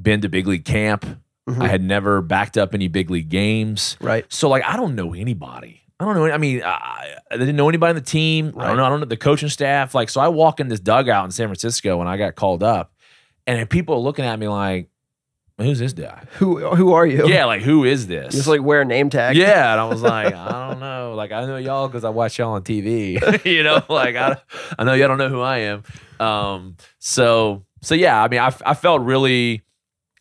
[0.00, 1.06] been to big league camp
[1.48, 1.62] Mhm.
[1.62, 4.24] i had never backed up any big league games right?
[4.32, 5.80] So like I don't know anybody.
[5.98, 6.26] I don't know.
[6.32, 8.54] I mean, I, I didn't know anybody on the team.
[8.58, 8.84] I don't know.
[8.84, 9.94] I don't know the coaching staff.
[9.94, 12.92] Like, so I walk in this dugout in San Francisco when I got called up,
[13.46, 14.88] and people are looking at me like,
[15.62, 17.28] "Who's this guy?" Who who are you?
[17.28, 18.34] yeah, like who is this?
[18.34, 19.36] just like wear a name tag.
[19.36, 21.14] yeah, and I was like, I don't know.
[21.14, 23.44] Like I know y'all because I watch y'all on TV.
[23.44, 24.36] you know, like I,
[24.78, 25.82] I know y'all don't know who I am.
[26.20, 29.62] Um, so so yeah, I mean, I I felt really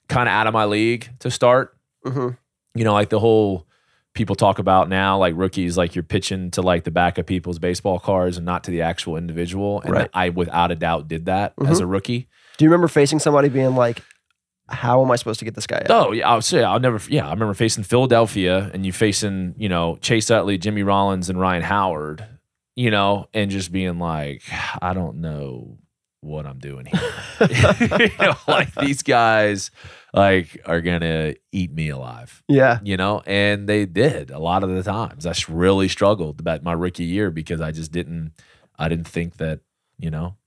[0.08, 1.75] kind of out of my league to start
[2.06, 2.30] hmm
[2.73, 3.67] you know, like the whole
[4.13, 7.60] people talk about now, like rookies, like you're pitching to like the back of people's
[7.60, 9.82] baseball cards and not to the actual individual.
[9.82, 10.10] And Right.
[10.13, 12.27] I, without a doubt, did that as a rookie.
[12.58, 14.01] Do you remember facing somebody being like,
[14.71, 16.99] "How am I supposed to get this guy out?" Oh, yeah, I'll say I'll never.
[17.10, 21.39] Yeah, I remember facing Philadelphia, and you facing you know Chase Utley, Jimmy Rollins, and
[21.39, 22.25] Ryan Howard.
[22.75, 24.43] You know, and just being like,
[24.81, 25.77] I don't know
[26.21, 27.01] what I'm doing here.
[27.99, 29.71] you know, like these guys,
[30.13, 32.43] like are gonna eat me alive.
[32.47, 35.25] Yeah, you know, and they did a lot of the times.
[35.25, 38.34] I really struggled about my rookie year because I just didn't,
[38.77, 39.60] I didn't think that,
[39.97, 40.38] you know,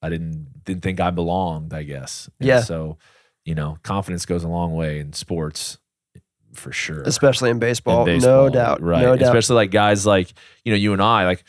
[0.00, 1.74] I didn't didn't think I belonged.
[1.74, 2.30] I guess.
[2.38, 2.60] And Yeah.
[2.60, 2.98] So,
[3.44, 5.78] you know, confidence goes a long way in sports,
[6.52, 7.02] for sure.
[7.02, 9.02] especially in In baseball, baseball, no doubt, right?
[9.02, 9.26] no doubt.
[9.26, 10.32] Especially like guys like
[10.64, 11.44] you know you and I, like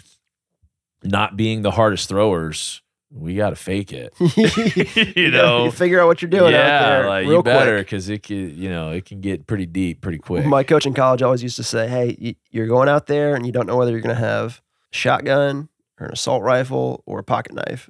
[1.03, 2.81] not being the hardest throwers.
[3.11, 4.13] We got to fake it.
[5.15, 7.77] you know, you figure out what you're doing yeah, out there like real you better
[7.77, 10.45] because it can, you know, it can get pretty deep pretty quick.
[10.45, 13.53] My coach in college always used to say, "Hey, you're going out there and you
[13.53, 17.23] don't know whether you're going to have a shotgun or an assault rifle or a
[17.23, 17.89] pocket knife,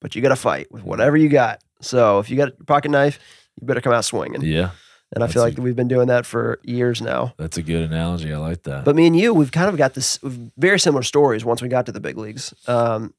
[0.00, 1.62] but you got to fight with whatever you got.
[1.80, 3.18] So if you got a pocket knife,
[3.60, 4.70] you better come out swinging." yeah.
[5.14, 7.32] And I feel like we've been doing that for years now.
[7.38, 8.32] That's a good analogy.
[8.32, 8.84] I like that.
[8.84, 11.86] But me and you, we've kind of got this very similar stories once we got
[11.86, 12.52] to the big leagues.
[12.66, 13.14] Um,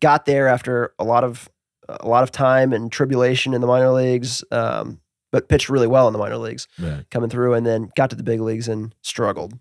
[0.00, 1.48] got there after a lot of
[1.88, 6.08] a lot of time and tribulation in the minor leagues, um, but pitched really well
[6.08, 7.08] in the minor leagues right.
[7.10, 9.56] coming through, and then got to the big leagues and struggled.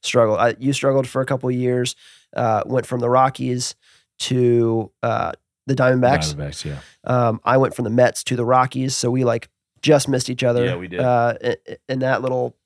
[0.00, 0.38] Struggled.
[0.38, 1.96] I, you struggled for a couple of years.
[2.36, 3.74] Uh, went from the Rockies
[4.20, 5.32] to uh,
[5.66, 6.34] the Diamondbacks.
[6.34, 6.78] Diamondbacks, yeah.
[7.04, 9.48] Um, I went from the Mets to the Rockies, so we like
[9.82, 10.64] just missed each other.
[10.64, 11.00] Yeah, we did.
[11.00, 11.56] Uh, in,
[11.88, 12.56] in that little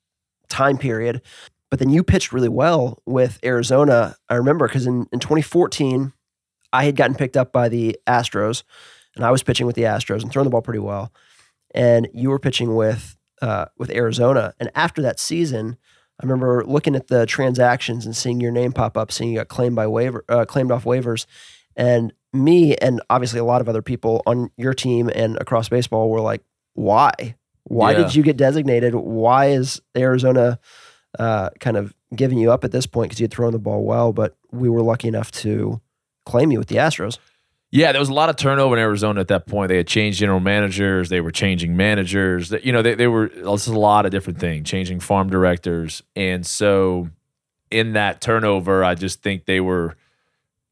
[0.49, 1.21] time period.
[1.69, 4.15] But then you pitched really well with Arizona.
[4.27, 6.13] I remember because in, in 2014,
[6.73, 8.63] I had gotten picked up by the Astros,
[9.15, 11.13] and I was pitching with the Astros and throwing the ball pretty well.
[11.75, 14.53] And you were pitching with uh, with Arizona.
[14.59, 15.77] And after that season,
[16.19, 19.47] I remember looking at the transactions and seeing your name pop up, seeing you got
[19.47, 21.25] claimed by waiver, uh, claimed off waivers,
[21.75, 26.09] and me and obviously a lot of other people on your team and across baseball
[26.09, 26.41] were like,
[26.73, 27.11] "Why?
[27.63, 27.97] Why Yeah.
[28.03, 28.95] did you get designated?
[28.95, 30.59] Why is Arizona
[31.17, 33.83] uh, kind of giving you up at this point because you had thrown the ball
[33.83, 35.81] well, but we were lucky enough to
[36.25, 37.17] claim you with the Astros."
[37.71, 39.69] Yeah, there was a lot of turnover in Arizona at that point.
[39.69, 41.09] They had changed general managers.
[41.09, 42.51] They were changing managers.
[42.63, 46.01] You know, they, they were just a lot of different things, changing farm directors.
[46.15, 47.09] And so
[47.69, 49.95] in that turnover, I just think they were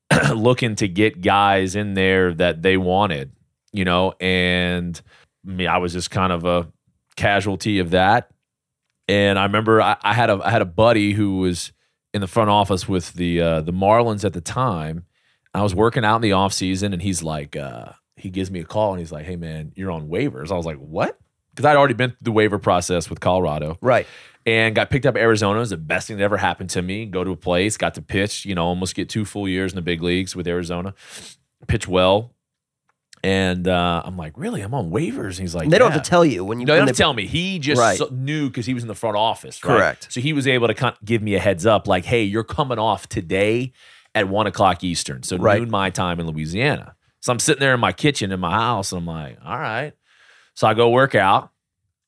[0.33, 3.31] looking to get guys in there that they wanted,
[3.71, 4.99] you know, and
[5.43, 6.71] me, I was just kind of a
[7.15, 8.29] casualty of that.
[9.07, 11.71] And I remember I, I had a I had a buddy who was
[12.13, 15.05] in the front office with the uh, the Marlins at the time.
[15.53, 18.59] I was working out in the off season, and he's like, uh, he gives me
[18.59, 21.17] a call, and he's like, "Hey man, you're on waivers." I was like, "What?"
[21.51, 24.05] Because I'd already been through the waiver process with Colorado Right.
[24.47, 25.57] And got picked up Arizona.
[25.57, 27.05] It was the best thing that ever happened to me.
[27.05, 29.75] Go to a place, got to pitch, you know, almost get two full years in
[29.75, 30.95] the big leagues with Arizona.
[31.67, 32.33] Pitch well.
[33.23, 34.61] And uh, I'm like, really?
[34.61, 35.31] I'm on waivers.
[35.31, 36.85] And he's like, they don't "Yeah." have to tell you when you No, they don't
[36.87, 37.25] they- tell me.
[37.27, 37.97] He just Right.
[37.97, 39.61] so- knew because he was in the front office.
[39.63, 39.75] right?
[39.77, 40.07] Correct.
[40.13, 42.43] So he was able to kind of give me a heads up, like, "Hey, you're
[42.43, 43.73] coming off today
[44.15, 45.59] at one o'clock Eastern, so Right.
[45.59, 46.95] noon my time in Louisiana.
[47.19, 49.93] So I'm sitting there in my kitchen in my house, and I'm like, all right.
[50.53, 51.49] So I go work out,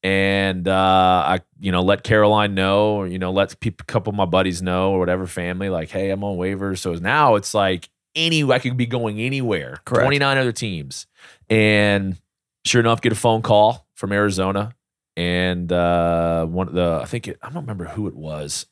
[0.03, 4.11] and uh, I you know let Caroline know, or you know let peop- a couple
[4.11, 6.79] of my buddies know, or whatever family, like, hey, I'm on waivers.
[6.79, 9.79] So now it's like any I could be going anywhere.
[9.85, 10.05] Correct.
[10.05, 11.07] 29 other teams,
[11.49, 12.17] and
[12.65, 14.73] sure enough, get a phone call from Arizona,
[15.17, 18.67] and uh, one of the I think it, I don't remember who it was,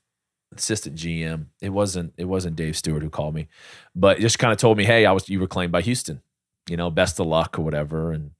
[0.56, 1.48] assistant GM.
[1.62, 3.48] It wasn't it wasn't Dave Stewart who called me,
[3.96, 6.22] but just kind of told me, hey, I was you were claimed by Houston,
[6.70, 8.32] you know, best of luck or whatever, and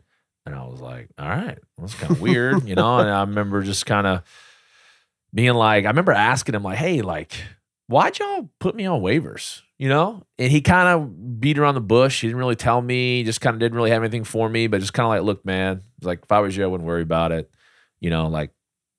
[0.48, 3.00] and I was like, all right, well, that's kind of weird, you know.
[3.00, 4.24] And I remember just kind of
[5.34, 7.34] being like, I remember asking him like, hey, like,
[7.88, 9.62] why'd y'all put me on waivers?
[9.78, 12.22] You know, and he kind of beat around the bush.
[12.22, 13.24] He didn't really tell me.
[13.24, 14.66] Just kind of didn't really have anything for me.
[14.68, 17.04] But just kind of like, look, man, like if I was you, I wouldn't worry
[17.04, 17.52] about it.
[18.00, 18.52] You know, like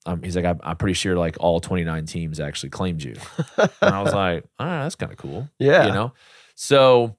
[0.05, 3.15] um, he's like, I'm, I'm pretty sure like all 29 teams actually claimed you.
[3.57, 5.49] and I was like, all right, that's kind of cool.
[5.59, 5.87] Yeah.
[5.87, 6.13] You know,
[6.55, 7.17] so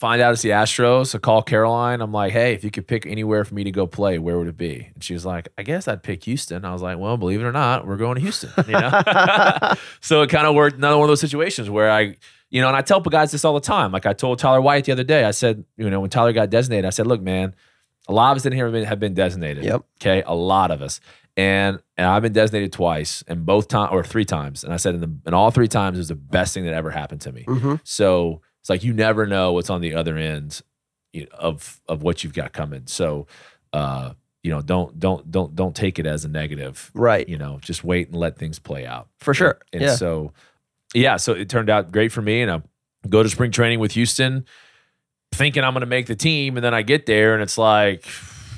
[0.00, 1.08] find out it's the Astros.
[1.08, 2.00] So call Caroline.
[2.00, 4.48] I'm like, hey, if you could pick anywhere for me to go play, where would
[4.48, 4.90] it be?
[4.94, 6.64] And she was like, I guess I'd pick Houston.
[6.64, 8.50] I was like, well, believe it or not, we're going to Houston.
[8.66, 9.02] You know,
[10.00, 10.76] so it kind of worked.
[10.78, 12.16] Another one of those situations where I,
[12.48, 13.92] you know, and I tell guys this all the time.
[13.92, 16.48] Like I told Tyler White the other day, I said, you know, when Tyler got
[16.48, 17.54] designated, I said, look, man,
[18.08, 19.64] a lot of us in here have been, have been designated.
[19.64, 19.82] Yep.
[20.00, 21.00] Okay, a lot of us.
[21.36, 24.64] And and I've been designated twice, and both times or three times.
[24.64, 26.74] And I said in the in all three times it was the best thing that
[26.74, 27.44] ever happened to me.
[27.46, 30.60] hmm So it's like you never know what's on the other end
[31.32, 32.86] of of what you've got coming.
[32.86, 33.26] So
[33.72, 36.90] uh, you know, don't don't don't don't take it as a negative.
[36.94, 37.28] Right.
[37.28, 39.08] You know, just wait and let things play out.
[39.18, 39.58] For sure.
[39.72, 39.96] And yeah.
[39.96, 40.32] so
[40.94, 42.62] yeah, so it turned out great for me and I
[43.08, 44.46] go to spring training with Houston
[45.32, 48.04] thinking I'm going to make the team and then I get there and it's like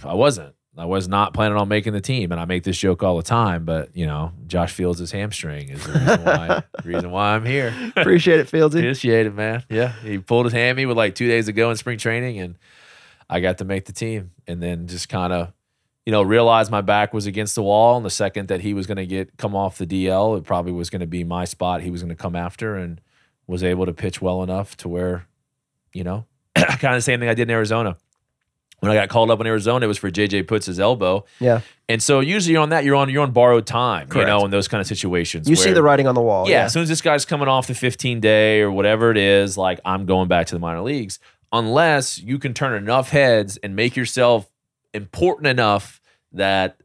[0.05, 0.55] I wasn't.
[0.77, 3.23] I was not planning on making the team, and I make this joke all the
[3.23, 3.65] time.
[3.65, 6.63] But you know, Josh Fields' hamstring is the reason why.
[6.85, 7.75] reason why I'm here.
[7.95, 8.79] Appreciate it, Fieldsy.
[8.79, 9.65] Appreciate it, man.
[9.69, 12.57] Yeah, he pulled his hammy with like two days ago in spring training, and
[13.29, 14.31] I got to make the team.
[14.47, 15.53] And then just kind of,
[16.07, 17.97] you know, realized my back was against the wall.
[17.97, 20.73] And the second that he was going to get come off the DL, it probably
[20.73, 21.83] was going to be my spot.
[21.83, 22.99] He was going to come after, and
[23.47, 25.27] was able to pitch well enough to where,
[25.93, 27.99] you know, kind of the same thing I did in Arizona.
[28.83, 31.61] When I got called up in Arizona, it was for JJ Putz his elbow, Yeah.
[31.89, 34.27] and so usually on that you're on you're on borrowed time, Correct.
[34.29, 35.49] you know, in those kind of situations.
[35.49, 36.49] You see the writing on the wall.
[36.49, 39.57] yeah, as soon as this guy's coming off the 15 day or whatever it is,
[39.57, 41.21] like I'm going back to the minor leagues,
[41.53, 44.51] unless you can turn enough heads and make yourself
[44.93, 46.01] important enough
[46.33, 46.77] that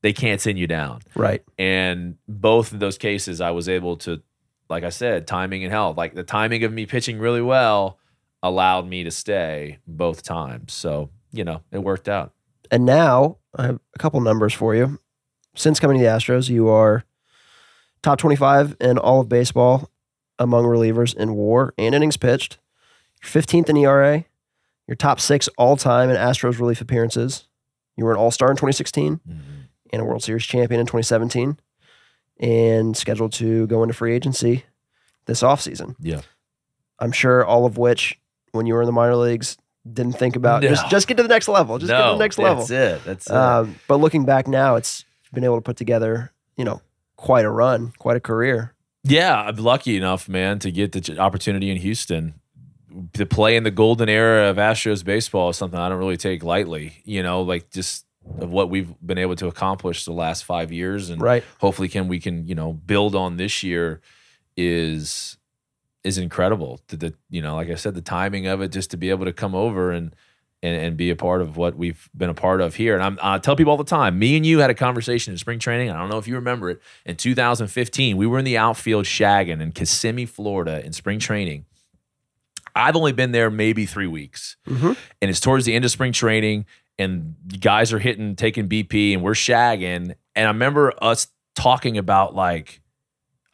[0.00, 1.00] they can't send you down.
[1.14, 1.42] Right.
[1.58, 4.22] And both of those cases, I was able to,
[4.70, 5.96] like I said, timing and health.
[5.96, 7.98] Like the timing of me pitching really well
[8.42, 10.72] allowed me to stay both times.
[10.74, 12.32] So, you know, it worked out.
[12.70, 14.98] And now I have a couple numbers for you.
[15.54, 17.04] Since coming to the Astros, you are
[18.02, 19.90] top 25 in all of baseball
[20.38, 22.58] among relievers in WAR and innings pitched.
[23.22, 24.24] You're 15th in ERA.
[24.86, 27.48] You're top six all time in Astros relief appearances.
[27.96, 29.40] You were an All Star in 2016 mm-hmm.
[29.92, 31.58] and a World Series champion in 2017,
[32.40, 34.64] and scheduled to go into free agency
[35.26, 35.94] this offseason.
[36.00, 36.20] Yeah.
[36.98, 38.18] I'm sure all of which,
[38.52, 39.56] when you were in the minor leagues,
[39.90, 40.68] didn't think about No.
[40.68, 41.78] just just get to the next level.
[41.78, 42.64] Just get to the next level.
[42.64, 43.04] That's it.
[43.04, 43.32] That's it.
[43.36, 46.80] Um, but looking back now, it's been able to put together, you know,
[47.16, 48.72] quite a run, quite a career.
[49.02, 52.34] Yeah, I'm lucky enough, man, to get the opportunity in Houston
[53.12, 56.42] to play in the golden era of Astros baseball is something I don't really take
[56.42, 57.02] lightly.
[57.04, 58.06] You know, like just
[58.40, 61.44] of what we've been able to accomplish the last five years, and Right.
[61.58, 64.00] hopefully, can we can you know build on this year
[64.56, 65.36] is
[66.04, 66.80] is incredible.
[66.88, 69.24] To the you know, like I said, the timing of it, just to be able
[69.24, 70.14] to come over and.
[70.62, 72.94] And, and be a part of what we've been a part of here.
[72.94, 75.36] And I'm, I tell people all the time, me and you had a conversation in
[75.36, 75.90] spring training.
[75.90, 76.80] I don't know if you remember it.
[77.04, 81.66] In 2015, we were in the outfield shagging in Kissimmee, Florida in spring training.
[82.74, 84.56] I've only been there maybe three weeks.
[84.66, 84.96] Mhm.
[85.20, 86.64] And it's towards the end of spring training,
[86.98, 90.14] and guys are hitting, taking BP, and we're shagging.
[90.34, 92.80] And I remember us talking about, like,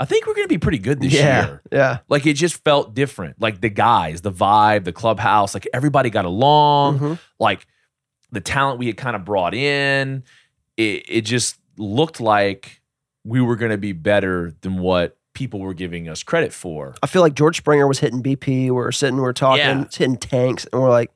[0.00, 1.44] I think we're going to be pretty good this yeah.
[1.46, 1.62] year.
[1.70, 1.98] Yeah.
[2.08, 3.38] Like, it just felt different.
[3.40, 7.18] Like, the guys, the vibe, the clubhouse, like, everybody got along Mhm.
[7.38, 7.66] like
[8.32, 10.24] the talent we had kind of brought in,
[10.78, 12.80] it, it just looked like
[13.24, 16.94] we were going to be better than what people were giving us credit for.
[17.02, 18.70] I feel like George Springer was hitting BP.
[18.70, 19.84] We're sitting, we're talking, Yeah.
[19.92, 21.10] hitting tanks, and we're like,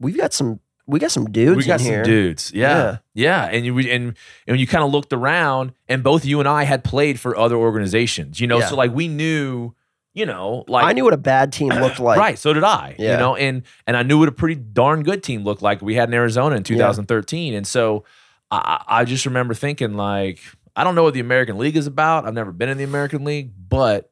[0.00, 2.02] we've got some, we got some dudes we got in some here.
[2.02, 4.16] dudes, yeah, yeah, and you and
[4.46, 7.56] and you kind of looked around, and both you and I had played for other
[7.56, 8.66] organizations, you know, Yeah.
[8.68, 9.74] so like we knew,
[10.14, 12.18] you know, like I knew what a bad team looked like.
[12.18, 12.38] right.
[12.38, 12.96] So did I.
[12.98, 13.12] Yeah.
[13.12, 15.94] You know, and and I knew what a pretty darn good team looked like we
[15.94, 17.54] had in Arizona in 2013.
[17.54, 18.04] And so
[18.50, 20.40] I, I just remember thinking like,
[20.76, 22.26] I don't know what the American League is about.
[22.26, 24.10] I've never been in the American League, but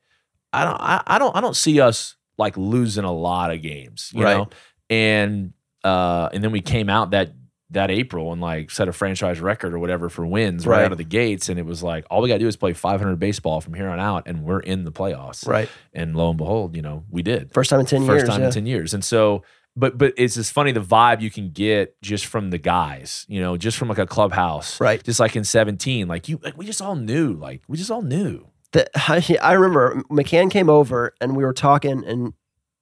[0.53, 4.11] I don't I, I don't I don't see us like losing a lot of games,
[4.15, 4.37] you Right.
[4.39, 4.49] know,
[4.89, 5.53] and
[5.85, 7.33] uh, and then we came out that
[7.73, 10.85] that April and like set a franchise record or whatever for wins right, Right.
[10.87, 12.73] out of the gates, and it was like all we got to do is play
[12.73, 15.47] 500 baseball from here on out, and we're in the playoffs.
[15.47, 15.69] Right.
[15.95, 18.29] And lo and behold, you know, we did First time in 10 first years.
[18.29, 18.47] time yeah.
[18.47, 18.93] in 10 years.
[18.93, 19.45] And so,
[19.77, 23.41] but but it's just funny the vibe you can get just from the guys, you
[23.41, 25.01] know, just from like a clubhouse, Right.
[25.05, 28.03] Just like in 17, like you, like we just all knew, like we just all
[28.03, 28.49] knew.
[28.73, 32.35] that I, I remember McCann came over and we were talking and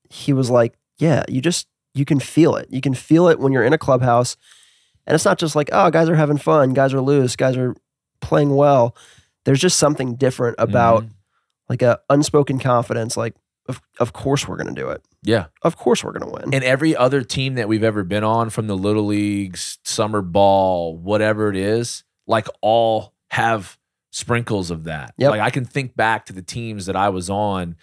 [0.09, 2.67] he was like, "Yeah, you just you can feel it.
[2.69, 4.37] You can feel it when you're in a clubhouse,
[5.07, 7.75] and it's not just like, oh, guys are having fun, guys are loose, guys are
[8.21, 8.95] playing well.
[9.45, 11.09] There's just something different about Mhm.
[11.69, 13.15] like a unspoken confidence.
[13.17, 13.35] Like,
[13.67, 15.01] of of course we're gonna do it.
[15.23, 15.45] yeah.
[15.63, 16.53] Of course we're gonna win.
[16.53, 20.97] And every other team that we've ever been on, from the little leagues, summer ball,
[20.97, 23.77] whatever it is, like all have
[24.11, 25.13] sprinkles of that.
[25.17, 25.31] Yep.
[25.31, 27.75] Like I can think back to the teams that I was on,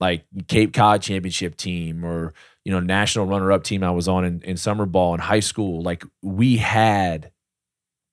[0.00, 2.32] like Cape Cod championship team or
[2.64, 5.40] you know national runner up team I was on in, in summer ball in high
[5.40, 5.82] school.
[5.82, 7.30] Like we had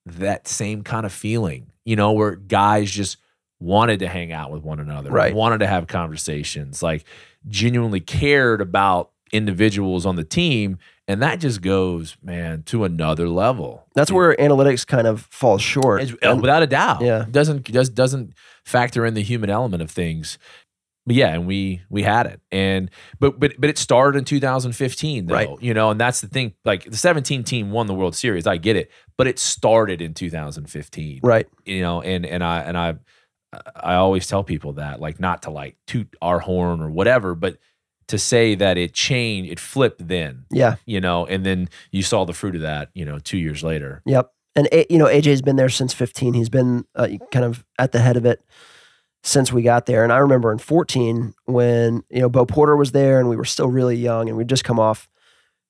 [0.06, 3.18] that same kind of feeling, you know, where guys just
[3.60, 5.34] wanted to hang out with one another, Right.
[5.34, 7.04] wanted to have conversations, like
[7.46, 10.78] genuinely cared about individuals on the team.
[11.06, 13.86] And that just goes, man, to another level.
[13.94, 16.02] That's where analytics kind of falls short.
[16.02, 17.00] Uh, And- without a doubt.
[17.02, 17.24] Yeah.
[17.30, 18.32] Doesn't just doesn't
[18.64, 20.38] factor in the human element of things.
[21.08, 22.40] But yeah, and we we had it.
[22.52, 25.34] And but but but it started in 2015 though.
[25.34, 25.48] Right.
[25.62, 26.52] You know, and that's the thing.
[26.66, 28.46] Like the 17 team won the World Series.
[28.46, 28.90] I get it.
[29.16, 31.48] But it started in 2015 right.
[31.64, 32.94] you know and and i and i
[33.74, 37.58] i always tell people that like not to like toot our horn or whatever but
[38.06, 40.76] to say that it changed it flipped then Yeah.
[40.86, 44.02] you know and then you saw the fruit of that you know two years later
[44.06, 44.30] Yep.
[44.56, 46.34] And you know, AJ's been there since 15.
[46.34, 48.42] He's been uh, kind of at the head of it
[49.22, 50.04] since we got there.
[50.04, 53.44] And I remember in 14 when you know Bo Porter was there, and we were
[53.44, 55.08] still really young, and we'd just come off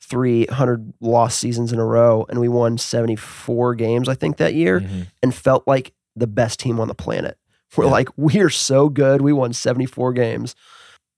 [0.03, 4.81] 300 lost seasons in a row, and we won 74 games, I think, that year,
[4.81, 5.07] Mhm.
[5.23, 7.37] and felt like the best team on the planet.
[7.77, 7.91] We're Yeah.
[7.91, 9.21] like, we are so good.
[9.21, 10.55] We won 74 games.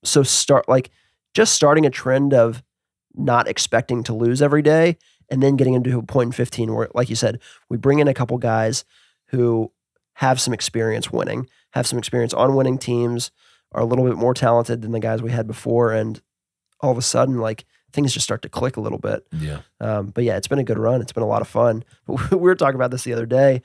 [0.03, 0.89] So start like
[1.33, 2.63] just starting a trend of
[3.13, 4.97] not expecting to lose every day
[5.29, 8.07] and then getting into a point in 15 where, like you said, we bring in
[8.07, 8.83] a couple guys
[9.27, 9.71] who
[10.21, 13.31] have some experience winning, have some experience on winning teams,
[13.71, 15.91] are a little bit more talented than the guys we had before.
[15.91, 16.21] And
[16.79, 19.25] all of a sudden, like things just start to click a little bit.
[19.31, 21.01] yeah Um, but yeah, it's been a good run.
[21.01, 21.83] It's been a lot of fun.
[22.05, 23.63] we were talking about this the other day.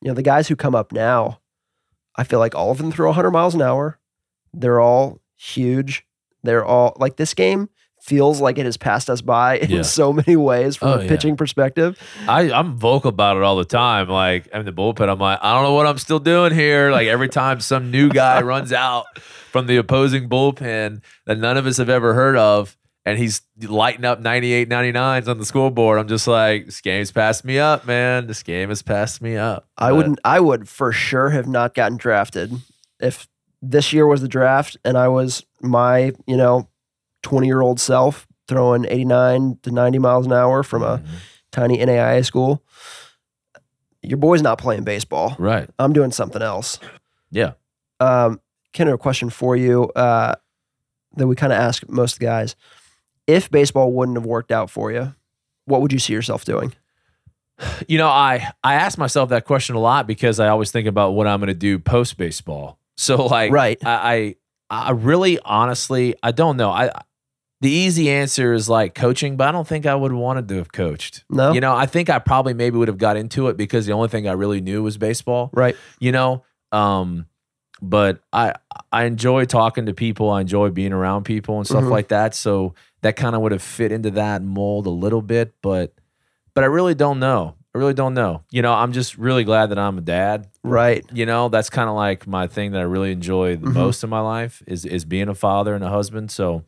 [0.00, 1.40] You know, the guys who come up now,
[2.16, 3.98] I feel like all of them throw 100 miles an hour.
[4.54, 6.06] They're all huge.
[6.42, 7.68] They're all like this game
[8.02, 9.82] feels like it has passed us by in Yeah.
[9.82, 11.08] so many ways from Oh, a yeah.
[11.08, 11.98] pitching perspective.
[12.26, 14.08] I, I'm vocal about it all the time.
[14.08, 15.08] Like I'm in the bullpen.
[15.08, 16.90] I'm like, I don't know what I'm still doing here.
[16.90, 21.66] Like every time some new guy runs out from the opposing bullpen that none of
[21.66, 22.76] us have ever heard of,
[23.06, 25.98] and he's lighting up 98, 99s on the scoreboard.
[25.98, 28.26] I'm just like, this game's passed me up, man.
[28.26, 29.66] This game has passed me up.
[29.78, 30.18] I But- wouldn't.
[30.24, 32.52] I would for sure have not gotten drafted
[33.00, 33.26] if
[33.62, 36.68] this year was the draft and I was my you know
[37.28, 41.04] twenty year old self throwing eighty nine to ninety miles an hour from a Mhm.
[41.52, 42.62] tiny NAIA school.
[44.02, 45.34] Your boy's not playing baseball.
[45.38, 45.68] right.
[45.78, 46.78] I'm doing something else.
[47.30, 47.52] Yeah.
[48.00, 48.40] Um,
[48.72, 50.34] Ken, a question for you uh,
[51.16, 52.54] that we kind of ask most guys:
[53.26, 55.14] If baseball wouldn't have worked out for you,
[55.66, 56.72] what would you see yourself doing?
[57.88, 61.10] You know, I I ask myself that question a lot because I always think about
[61.14, 62.78] what I'm going to do post baseball.
[62.96, 63.78] So like, Right.
[63.84, 64.36] I,
[64.70, 66.70] I I really honestly I don't know.
[66.70, 66.90] I
[67.60, 70.56] the easy answer is like coaching, but I don't think I would have wanted to
[70.56, 71.24] have coached.
[71.28, 73.92] No, You know, I think I probably maybe would have got into it because the
[73.92, 75.50] only thing I really knew was baseball.
[75.52, 75.76] right?
[75.98, 77.26] You know, um,
[77.80, 78.54] but I
[78.92, 80.30] I enjoy talking to people.
[80.30, 81.90] I enjoy being around people and stuff Mhm.
[81.90, 82.34] like that.
[82.34, 85.92] So that kind of would have fit into that mold a little bit, but
[86.54, 87.54] but I really don't know.
[87.74, 88.42] I really don't know.
[88.50, 90.48] You know, I'm just really glad that I'm a dad.
[90.64, 91.04] Right.
[91.12, 93.74] You know, that's kind of like my thing that I really enjoy the Mhm.
[93.74, 96.30] most in my life is is being a father and a husband.
[96.32, 96.64] So,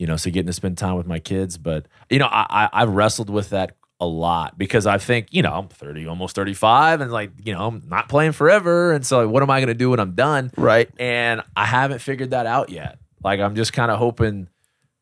[0.00, 1.58] you know, so getting to spend time with my kids.
[1.58, 5.42] But you know, I, I I've wrestled with that a lot because I think you
[5.42, 9.22] know I'm 30, almost 35, and like you know I'm not playing forever, and so
[9.22, 10.50] like, what am I going to do when I'm done?
[10.56, 10.88] Right.
[10.98, 12.98] And I haven't figured that out yet.
[13.22, 14.48] Like I'm just kind of hoping.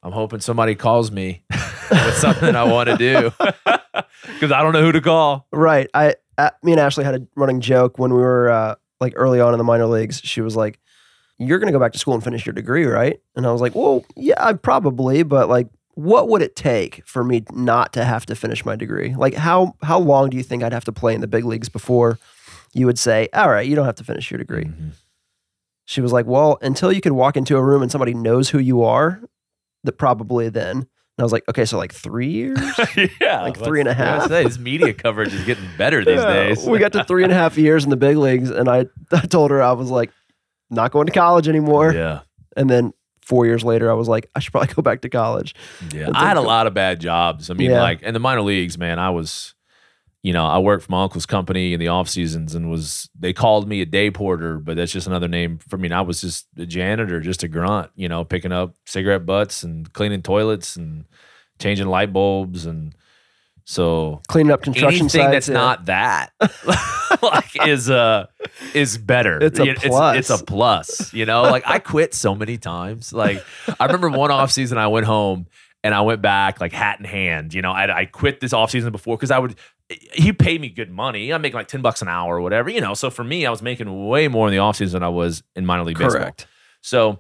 [0.03, 1.43] I'm hoping somebody calls me
[1.91, 3.33] with something I want to do
[4.27, 5.47] because I don't know who to call.
[5.53, 5.89] Right.
[5.93, 9.41] I, uh, me and Ashley had a running joke when we were uh, like early
[9.41, 10.21] on in the minor leagues.
[10.23, 10.79] She was like,
[11.39, 13.61] "You're going to go back to school and finish your degree, right?" And I was
[13.61, 18.05] like, "Well, yeah, I probably, but like, what would it take for me not to
[18.05, 19.15] have to finish my degree?
[19.17, 21.69] Like, how how long do you think I'd have to play in the big leagues
[21.69, 22.19] before
[22.75, 24.93] you would say, "All right, you don't have to finish your degree"?" Mhm.
[25.85, 28.59] She was like, "Well, until you could walk into a room and somebody knows who
[28.59, 29.21] you are,
[29.85, 30.77] that probably then.
[30.77, 30.87] And
[31.21, 32.59] I was like, okay, so like three years.
[33.21, 34.05] yeah, Like three and a half.
[34.05, 34.29] three and a I was gonna half.
[34.29, 36.65] say, This media coverage is getting better these Yeah, days.
[36.67, 39.21] we got to three and a half years in the big leagues, and I, I
[39.23, 40.11] told her I was like,
[40.71, 41.93] not going to college anymore.
[41.93, 42.21] yeah,
[42.57, 42.93] And then
[43.23, 45.55] four years later, I was like, I should probably go back to college.
[45.93, 46.09] yeah.
[46.15, 47.51] I had a lot of bad jobs.
[47.51, 47.83] I mean, Yeah.
[47.83, 48.99] like in the minor leagues, man.
[48.99, 49.55] I was,
[50.23, 53.33] you know, I worked for my uncle's company in the off seasons, and was they
[53.33, 55.87] called me a day porter, but that's just another name for me.
[55.87, 59.63] And I was just a janitor, just a grunt, you know, picking up cigarette butts
[59.63, 61.05] and cleaning toilets and
[61.59, 62.95] changing light bulbs and.
[63.71, 65.33] So Cleaning up construction anything sites.
[65.33, 65.55] that's yeah.
[65.55, 66.33] not that
[67.23, 68.25] like is uh
[68.73, 70.17] is better It's a plus.
[70.17, 73.45] it's, a plus you know like i quit so many times like
[73.79, 75.47] i remember one off season i went home
[75.85, 78.71] and i went back like hat in hand you know i, I quit this off
[78.71, 79.55] season before because i would
[80.15, 82.81] he paid me good money i'm making like 10 bucks an hour or whatever you
[82.81, 85.11] know so for me i was making way more in the off season than i
[85.11, 86.47] was in minor league baseball Correct.
[86.81, 87.19] so,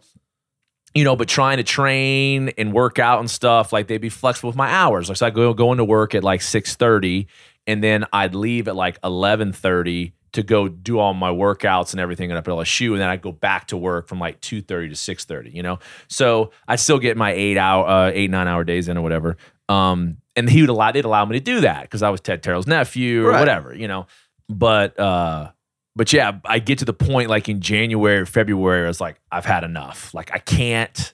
[0.98, 4.48] you know, but trying to train and work out and stuff, like they'd be flexible
[4.50, 5.08] with my hours.
[5.08, 7.28] Like so I go go into work at like six thirty,
[7.66, 12.00] and then I'd leave at like eleven thirty to go do all my workouts and
[12.00, 14.88] everything up at LSU, and then I'd go back to work from like two thirty
[14.88, 15.50] to six thirty.
[15.50, 15.78] You know,
[16.08, 19.36] so I still get my eight hour, uh, eight nine hour days in or whatever.
[19.68, 22.42] Um, and he would allow they'd allow me to do that because I was Ted
[22.42, 23.38] Terrell's nephew or Right.
[23.40, 23.74] whatever.
[23.74, 24.06] You know,
[24.48, 25.50] but uh
[25.98, 29.20] but yeah, I get to the point like in January or February, I was like,
[29.32, 30.14] I've had enough.
[30.14, 31.12] Like I can't,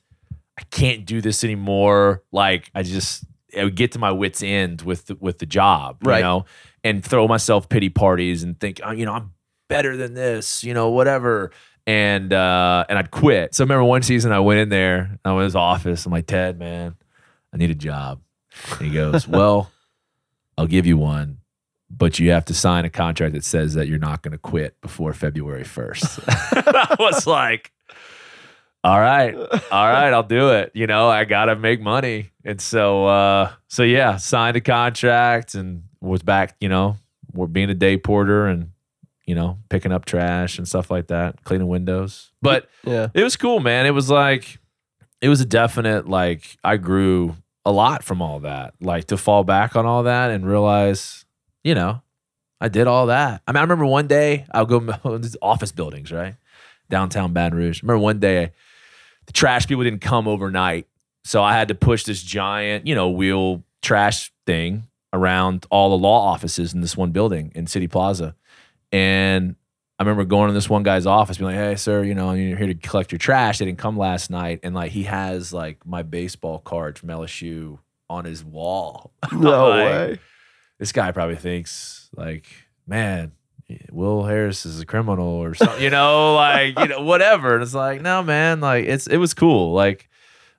[0.59, 2.22] I can't do this anymore.
[2.30, 3.24] Like I just,
[3.59, 6.20] I would get to my wits end with the, with the job, you Right.
[6.20, 6.45] know,
[6.85, 9.32] and throw myself pity parties and think, oh, you know, I'm
[9.68, 11.51] better than this, you know, whatever.
[11.87, 13.55] And uh, and I'd quit.
[13.55, 16.05] So I remember one season I went in there, I went to his office.
[16.07, 16.95] I'm like, Ted, man,
[17.53, 18.20] I need a job.
[18.78, 19.70] And he goes, Well,
[20.59, 21.39] I'll give you one
[21.97, 24.81] but you have to sign a contract that says that you're not going to quit
[24.81, 26.25] before February 1st.
[26.29, 27.73] I was like,
[28.83, 30.73] all right, all right, I'll do it.
[30.75, 32.31] You know, I got to make money.
[32.45, 36.97] And so, uh, so yeah, signed a contract and was back, you know,
[37.33, 38.71] we're being a day porter and,
[39.27, 42.31] you know, picking up trash and stuff like that, cleaning windows.
[42.43, 43.09] But Yeah.
[43.15, 43.87] it was cool, man.
[43.87, 44.59] It was like,
[45.23, 48.75] it was a definite, like, I grew a lot from all that.
[48.83, 51.24] Like to fall back on all that and realize,
[51.65, 52.03] you know,
[52.61, 53.43] I did all that.
[53.47, 54.79] I mean, I remember one day I'll go
[55.19, 56.37] these office buildings, right?
[56.91, 57.83] Downtown Baton Rouge.
[57.83, 58.53] I remember one day
[59.27, 60.87] the trash people didn't come overnight.
[61.25, 65.97] So I had to push this giant, you know, wheel trash thing around all the
[66.03, 68.35] law offices in this one building in City Plaza.
[68.93, 69.57] And
[69.99, 72.59] I remember going to this one guy's office, being like, "Hey, sir, you know, you're
[72.59, 73.59] here to collect your trash.
[73.59, 77.79] They didn't come last night." And like, he has like my baseball card from LSU
[78.11, 79.12] on his wall.
[79.33, 80.19] No Like, way.
[80.79, 82.47] This guy probably thinks like,
[82.87, 83.33] "Man,
[83.91, 87.55] Will Harris is a criminal or something," you know, like you know, whatever.
[87.55, 90.09] And it's like, no, man, like it's it was cool, like,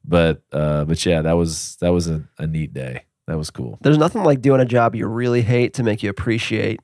[0.03, 3.03] but uh, but yeah, that was that was a, a neat day.
[3.27, 3.77] That was cool.
[3.81, 6.79] There's nothing like doing a job you really hate to make you appreciate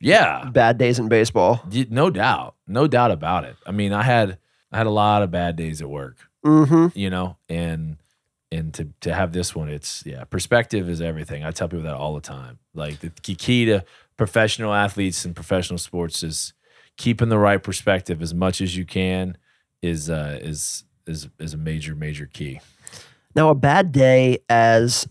[0.00, 1.62] Yeah, bad days in baseball.
[1.90, 3.56] No doubt, no doubt about it.
[3.66, 4.38] I mean, I had
[4.72, 6.16] I had a lot of bad days at work,
[6.46, 6.98] Mm-hmm.
[6.98, 7.98] you know, and
[8.52, 11.44] and to to have this one, it's yeah, perspective is everything.
[11.44, 12.58] I tell people that all the time.
[12.74, 13.84] Like the key- to
[14.16, 16.52] professional athletes and professional sports is
[16.96, 19.36] keeping the right perspective as much as you can
[19.80, 22.60] is uh is is is a major major key.
[23.34, 25.08] Now, a bad day as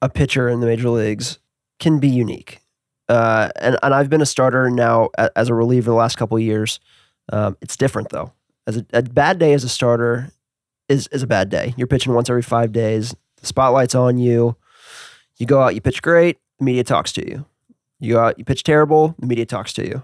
[0.00, 1.40] a pitcher in the major leagues
[1.80, 2.60] can be unique.
[3.08, 6.78] Uh, and, and I've been a starter now as a reliever the last couple years.
[7.32, 8.32] Um, it's different though.
[8.68, 10.30] As a, a bad day as a starter
[10.90, 11.72] is is a bad day.
[11.76, 13.14] You're pitching once every five days.
[13.36, 14.56] The spotlight's on you.
[15.38, 16.38] You go out, you pitch great.
[16.58, 17.46] The media talks to you.
[18.00, 19.14] You go out, you pitch terrible.
[19.18, 20.02] The media talks to you.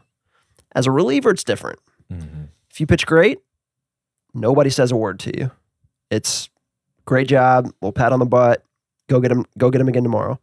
[0.74, 1.78] As a reliever, it's different.
[2.10, 2.44] Mm-hmm.
[2.70, 3.40] If you pitch great,
[4.32, 5.50] nobody says a word to you.
[6.10, 6.48] It's
[7.04, 7.70] great job.
[7.80, 8.62] We'll pat on the butt.
[9.08, 9.44] Go get him.
[9.58, 10.38] Go get him again tomorrow.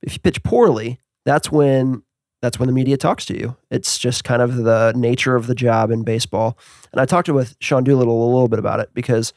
[0.00, 2.02] If you pitch poorly, that's when
[2.40, 3.56] that's when the media talks to you.
[3.70, 6.58] It's just kind of the nature of the job in baseball.
[6.92, 9.32] And I talked with Sean Doolittle a little bit about it because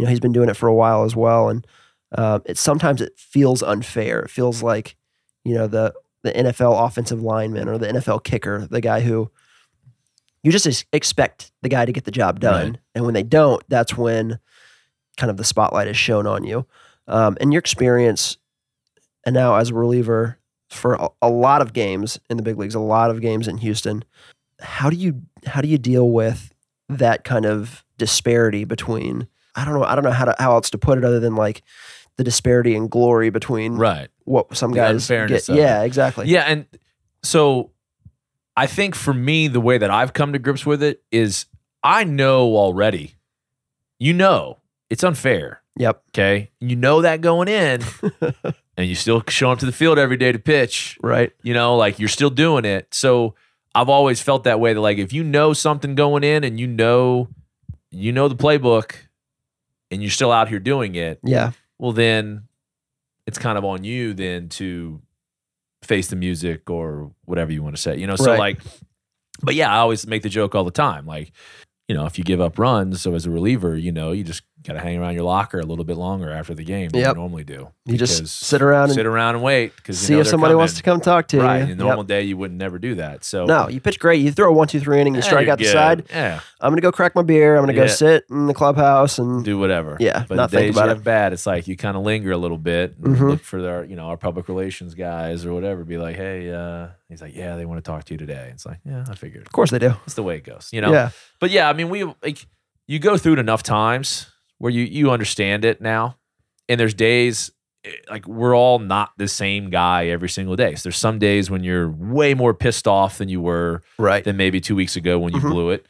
[0.00, 1.66] you know he's been doing it for a while as well, and
[2.16, 4.20] um, it sometimes it feels unfair.
[4.20, 4.96] It feels like
[5.44, 5.92] you know the
[6.22, 9.30] the NFL offensive lineman or the NFL kicker, the guy who
[10.42, 12.78] you just expect the guy to get the job done, Right.
[12.94, 14.38] and when they don't, that's when
[15.18, 16.66] kind of the spotlight is shown on you.
[17.06, 18.38] Um, and your experience,
[19.26, 20.38] and now as a reliever
[20.70, 23.58] for a, a lot of games in the big leagues, a lot of games in
[23.58, 24.02] Houston,
[24.60, 26.54] how do you how do you deal with
[26.88, 29.26] that kind of disparity between?
[29.56, 29.84] I don't know.
[29.84, 31.62] I don't know how to how else to put it other than like
[32.16, 34.08] the disparity in glory between Right.
[34.24, 35.48] what some The guys get.
[35.48, 36.26] Yeah, exactly.
[36.28, 36.66] Yeah, and
[37.22, 37.70] so
[38.56, 41.46] I think for me, the way that I've come to grips with it is
[41.82, 43.14] I know already.
[43.98, 44.58] You know,
[44.90, 45.62] it's unfair.
[45.76, 46.02] Yep.
[46.10, 46.50] Okay.
[46.60, 47.82] You know that going in,
[48.76, 50.98] and you still show up to the field every day to pitch.
[51.02, 51.32] Right.
[51.42, 52.92] You know, like you're still doing it.
[52.92, 53.34] So
[53.74, 56.66] I've always felt that way that like if you know something going in and you
[56.66, 57.28] know
[57.90, 58.92] you know the playbook
[59.90, 61.52] and you're still out here doing it, Yeah.
[61.78, 62.44] well then
[63.26, 65.00] it's kind of on you then to
[65.82, 67.96] face the music or whatever you want to say.
[67.96, 68.38] You know, so Right.
[68.38, 68.60] like
[69.42, 71.06] but yeah, I always make the joke all the time.
[71.06, 71.32] Like,
[71.88, 74.42] you know, if you give up runs, so as a reliever, you know, you just
[74.66, 77.14] got to hang around your locker a little bit longer after the game than Yep.
[77.16, 77.68] you normally do.
[77.86, 80.82] You just sit around and sit around and wait because see if somebody wants to
[80.82, 81.64] come talk to Right, you.
[81.64, 82.06] in a normal Yep.
[82.08, 83.24] day, you wouldn't never do that.
[83.24, 84.20] So No, you pitch great.
[84.20, 86.04] You throw a one, two, three inning, you Yeah, strike out the side.
[86.10, 87.56] Yeah, I'm gonna go crack my beer.
[87.56, 89.96] I'm gonna go sit in the clubhouse and do whatever.
[89.98, 90.94] Yeah, but not the think days about you it.
[90.96, 93.30] have bad, it's like you kind of linger a little bit, and Mhm.
[93.30, 95.84] look for their, you know, our public relations guys or whatever.
[95.84, 98.50] Be like, hey, uh, he's like, yeah, they want to talk to you today.
[98.52, 99.46] It's like, yeah, I figured.
[99.46, 99.88] of course they do.
[99.88, 100.92] That's the way it goes, you know.
[100.92, 101.10] Yeah.
[101.40, 102.46] But yeah, I mean, we like
[102.86, 104.26] you go through it enough times
[104.60, 106.16] where you you understand it now,
[106.68, 107.50] and there's days
[107.84, 110.74] eh, like we're all not the same guy every single day.
[110.76, 114.22] So there's some days when you're way more pissed off than you were Right.
[114.22, 115.50] than maybe two weeks ago when you Mhm.
[115.50, 115.86] blew it,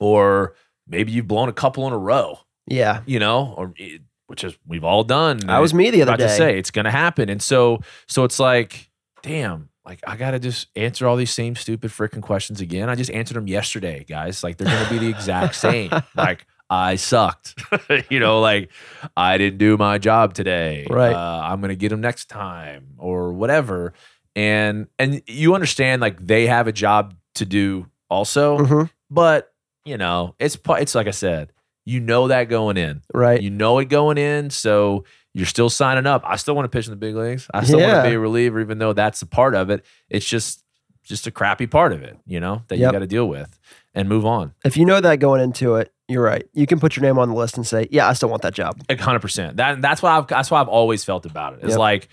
[0.00, 0.54] or
[0.86, 3.02] maybe you've blown a couple in a row, Yeah.
[3.06, 5.48] you know, or it- which is we've all done.
[5.50, 6.36] I was me the other about to day.
[6.38, 8.88] say it's gonna happen, and so so it's like,
[9.22, 9.68] damn.
[9.84, 12.88] Like I gotta just answer all these same stupid freaking questions again.
[12.88, 14.44] I just answered them yesterday, guys.
[14.44, 15.90] Like they're gonna be the exact same.
[16.16, 17.54] like I sucked,
[18.10, 18.40] you know.
[18.40, 18.70] Like
[19.16, 20.86] I didn't do my job today.
[20.88, 21.12] Right.
[21.12, 23.92] Uh, I'm gonna get them next time or whatever.
[24.34, 28.90] And and you understand like they have a job to do also, Mhm.
[29.10, 29.52] but
[29.84, 31.52] you know it's it's like I said,
[31.84, 33.02] you know that going in.
[33.12, 33.42] Right.
[33.42, 35.04] You know it going in, so
[35.34, 36.22] you're still signing up.
[36.24, 37.48] I still want to pitch in the big leagues.
[37.52, 39.84] I still want to be a reliever, even though that's a part of it.
[40.08, 40.64] It's just
[41.04, 42.86] just a crappy part of it, you know, that Yep.
[42.88, 43.58] you got to deal with
[43.92, 44.54] and move on.
[44.64, 46.46] If you know that going into it, you're right.
[46.52, 48.54] You can put your name on the list and say, "Yeah, I still want that
[48.54, 49.56] job." A hundred percent.
[49.56, 51.60] That that's what I've that's what I've always felt about it.
[51.62, 51.78] It's Yep.
[51.78, 52.08] like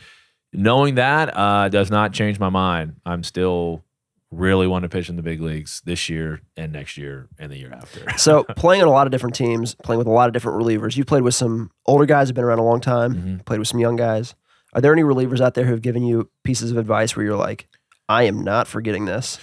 [0.54, 2.96] knowing that uh, does not change my mind.
[3.06, 3.84] I'm still
[4.32, 7.58] really want to pitch in the big leagues this year and next year and the
[7.58, 8.06] year after.
[8.18, 10.96] So, playing on a lot of different teams, playing with a lot of different relievers.
[10.96, 13.16] You played with some older guys who've been around a long time.
[13.16, 13.46] Mhm.
[13.46, 14.36] Played with some young guys.
[14.74, 17.36] Are there any relievers out there who have given you pieces of advice where you're
[17.36, 17.68] like,
[18.08, 19.40] "I am not forgetting this"?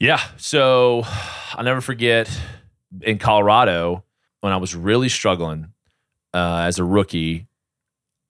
[0.00, 0.20] Yeah.
[0.38, 1.02] So
[1.54, 2.30] I'll never forget
[3.00, 4.04] in Colorado
[4.40, 5.72] when I was really struggling
[6.34, 7.46] uh, as a rookie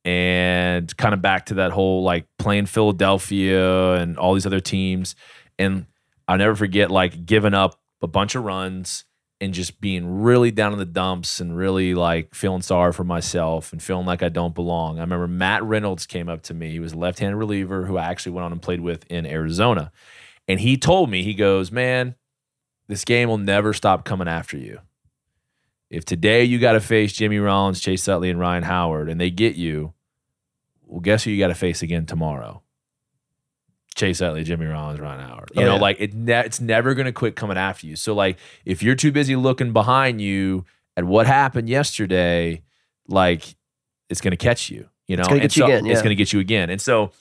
[0.05, 5.15] and kind of back to that whole like playing Philadelphia and all these other teams.
[5.59, 5.87] And
[6.27, 9.05] I'll never forget like giving up a bunch of runs
[9.41, 13.73] and just being really down in the dumps and really like feeling sorry for myself
[13.73, 14.99] and feeling like I don't belong.
[14.99, 16.71] I remember Matt Reynolds came up to me.
[16.71, 19.27] He was a left handed reliever who I actually went on and played with in
[19.27, 19.91] Arizona.
[20.47, 22.15] And he told me, he goes, Man,
[22.93, 24.79] this game will never stop coming after you.
[25.89, 29.31] If today you got to face Jimmy Rollins, Chase Utley, and Ryan Howard, and they
[29.31, 29.95] get you,
[30.87, 32.63] well, guess who you got to face again tomorrow?
[33.95, 35.51] Chase Utley, Jimmy Rollins, Ryan Howard.
[35.55, 35.81] You Oh, know, yeah.
[35.81, 37.97] like it ne- it's never going to quit coming after you.
[37.97, 40.65] So, like, if you're too busy looking behind you
[40.97, 42.63] at what happened yesterday,
[43.07, 43.55] like,
[44.09, 44.89] it's going to catch you.
[45.09, 46.71] You know, it's gonna And get you again, It's going to get you again.
[46.71, 47.13] And so,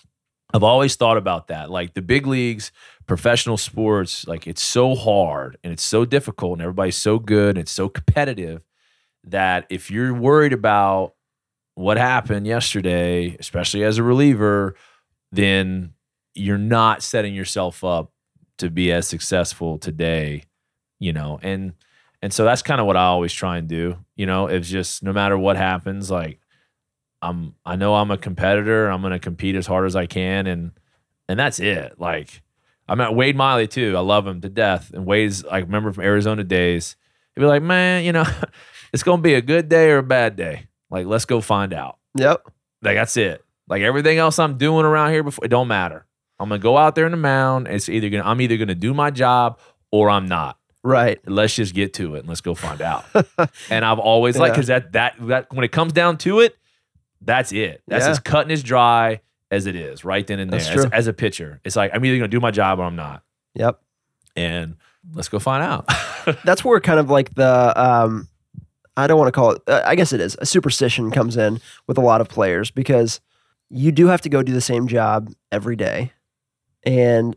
[0.54, 1.70] I've always thought about that.
[1.70, 2.72] Like the big leagues,
[3.08, 7.60] professional sports, like it's so hard and it's so difficult and everybody's so good and
[7.60, 8.62] it's so competitive
[9.24, 11.14] that if you're worried about
[11.76, 14.76] what happened yesterday, especially as a reliever,
[15.32, 15.93] then
[16.34, 18.12] you're not setting yourself up
[18.58, 20.43] to be as successful today,
[20.99, 21.39] you know.
[21.41, 21.74] And
[22.22, 25.02] and so that's kind of what I always try and do, you know, it's just
[25.02, 26.39] no matter what happens, like
[27.22, 28.89] I'm I know I'm a competitor.
[28.89, 30.72] I'm gonna compete as hard as I can, and
[31.28, 31.99] and that's it.
[31.99, 32.41] Like
[32.88, 33.95] I'm at Wade Miley too.
[33.95, 34.91] I love him to death.
[34.93, 36.95] And Wade's like remember from Arizona days.
[37.36, 38.26] He'd be like, man, you know,
[38.93, 40.67] it's gonna be a good day or a bad day.
[40.89, 41.97] Like let's go find out.
[42.15, 42.43] Yep.
[42.82, 43.43] Like that's it.
[43.67, 46.05] Like everything else I'm doing around here before it don't matter.
[46.39, 47.67] I'm gonna go out there in the mound.
[47.67, 49.59] It's either gonna I'm either gonna do my job
[49.91, 50.57] or I'm not.
[50.84, 51.19] Right.
[51.28, 53.05] Let's just get to it and let's go find out.
[53.69, 56.57] and I've always like because that that that when it comes down to it,
[57.22, 57.84] that's it.
[57.88, 58.11] That's Yeah.
[58.11, 60.59] as cutting as dry as it is right then and there.
[60.59, 63.24] As, as a pitcher, it's like I'm either gonna do my job or I'm not.
[63.55, 63.80] Yep.
[64.36, 64.76] And
[65.13, 65.89] let's go find out.
[66.45, 68.28] That's where kind of like the um,
[68.97, 69.61] I don't want to call it.
[69.67, 73.19] Uh, I guess it is a superstition comes in with a lot of players because
[73.69, 76.11] you do have to go do the same job every day,
[76.84, 77.36] and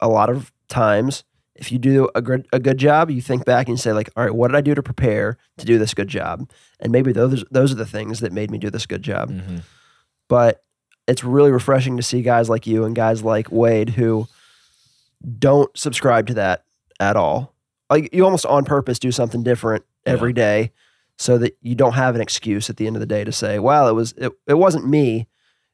[0.00, 1.24] a lot of times.
[1.60, 4.08] If you do a good a good job, you think back and you say like,
[4.16, 6.50] "All right, what did I do to prepare to do this good job?"
[6.80, 9.30] And maybe those those are the things that made me do this good job.
[9.30, 9.62] Mhm.
[10.28, 10.62] but
[11.06, 14.26] it's really refreshing to see guys like you and guys like Wade who
[15.38, 16.64] don't subscribe to that
[16.98, 17.52] at all.
[17.90, 20.70] Like you almost on purpose do something different every day
[21.18, 23.58] so that you don't have an excuse at the end of the day to say,
[23.58, 25.26] well, it was it, it wasn't me,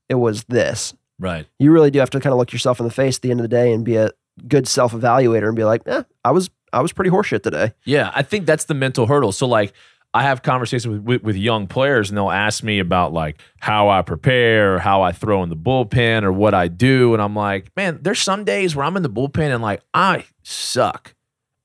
[0.09, 0.95] it was this.
[1.19, 1.47] Right.
[1.59, 3.41] You really do have to kind of look yourself in the face at the end
[3.41, 4.11] of the day and be a
[4.49, 7.73] good self evaluator and be like, eh, I was I was pretty horseshit today.
[7.85, 9.33] Yeah, I think that's the mental hurdle.
[9.33, 9.73] So like
[10.15, 13.91] I have conversations with, with, with young players and they'll ask me about like how
[13.91, 17.13] I prepare, or how I throw in the bullpen or what I do.
[17.13, 20.25] And I'm like, man, there's some days where I'm in the bullpen and like I
[20.43, 21.15] suck.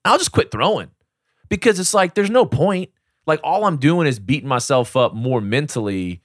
[0.04, 0.92] I'll just quit throwing
[1.48, 2.90] because it's like there's no point.
[3.28, 6.22] Like all I'm doing is beating myself up more mentally,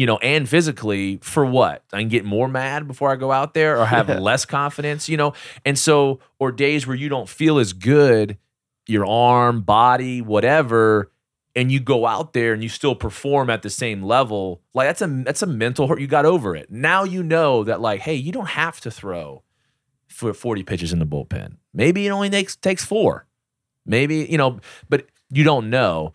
[0.00, 1.84] you know, and physically for what?
[1.92, 5.18] I can get more mad before I go out there or have less confidence, you
[5.18, 5.34] know?
[5.66, 8.38] And so, or days where you don't feel as good,
[8.86, 11.12] your arm, body, whatever,
[11.54, 15.02] and you go out there and you still perform at the same level, like that's
[15.02, 16.00] a that's a mental hurt.
[16.00, 16.70] You got over it.
[16.70, 19.42] Now you know that like, hey, you don't have to throw
[20.08, 21.58] for 40 pitches in the bullpen.
[21.74, 23.26] Maybe it only takes takes four.
[23.84, 26.14] Maybe, you know, but you don't know.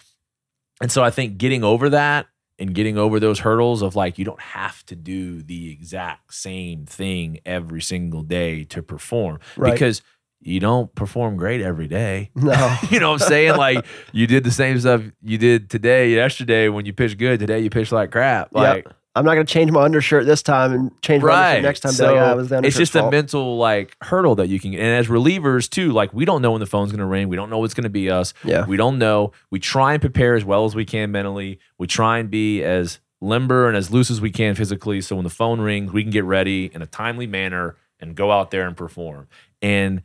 [0.81, 2.25] And so I think getting over that
[2.59, 6.85] and getting over those hurdles of like you don't have to do the exact same
[6.85, 9.73] thing every single day to perform Right.
[9.73, 10.01] because
[10.41, 12.29] you don't perform great every day.
[12.35, 12.77] No.
[12.91, 13.57] you know what I'm saying?
[13.57, 17.39] Like you did the same stuff you did today, yesterday when you pitched good.
[17.39, 18.49] Today you pitched like crap.
[18.53, 18.85] Like
[19.15, 21.91] I'm not going to change my undershirt this time and change my undershirt next time.
[21.93, 24.73] So yeah, it was the it's just a mental like hurdle that you can.
[24.73, 27.29] And as relievers too, like we don't know when the phone's going to ring.
[27.29, 28.33] We don't know what's going to be us.
[28.43, 28.65] Yeah.
[28.65, 29.31] We don't know.
[29.51, 31.59] We try and prepare as well as we can mentally.
[31.77, 34.99] We try and be as limber and as loose as we can physically.
[34.99, 38.31] So when the phone rings, we can get ready in a timely manner and go
[38.31, 39.29] out there and perform.
[39.61, 40.01] And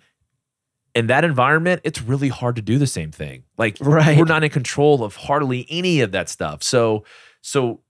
[0.95, 3.43] in that environment, it's really hard to do the same thing.
[3.59, 4.17] Like Right.
[4.17, 6.63] we're not in control of hardly any of that stuff.
[6.63, 7.05] So
[7.43, 7.81] so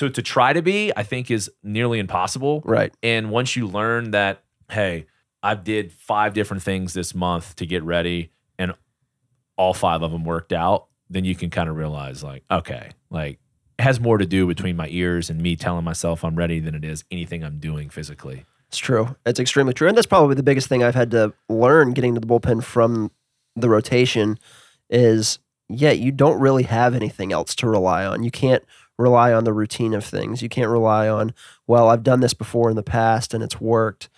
[0.00, 2.62] so to try to be, I think is nearly impossible.
[2.64, 2.90] Right.
[3.02, 5.04] And once you learn that, hey,
[5.42, 8.72] I did five different things this month to get ready, and
[9.58, 13.40] all five of them worked out, then you can kind of realize, like, okay, like
[13.78, 16.74] it has more to do between my ears and me telling myself I'm ready than
[16.74, 18.46] it is anything I'm doing physically.
[18.68, 19.16] It's true.
[19.26, 19.86] It's extremely true.
[19.86, 23.10] And that's probably the biggest thing I've had to learn getting to the bullpen from
[23.54, 24.38] the rotation
[24.88, 25.40] is
[25.70, 28.24] yeah, you don't really have anything else to rely on.
[28.24, 28.64] You can't
[29.00, 30.42] rely on the routine of things.
[30.42, 31.34] You can't rely on,
[31.66, 34.08] well, I've done this before in the past and it's worked.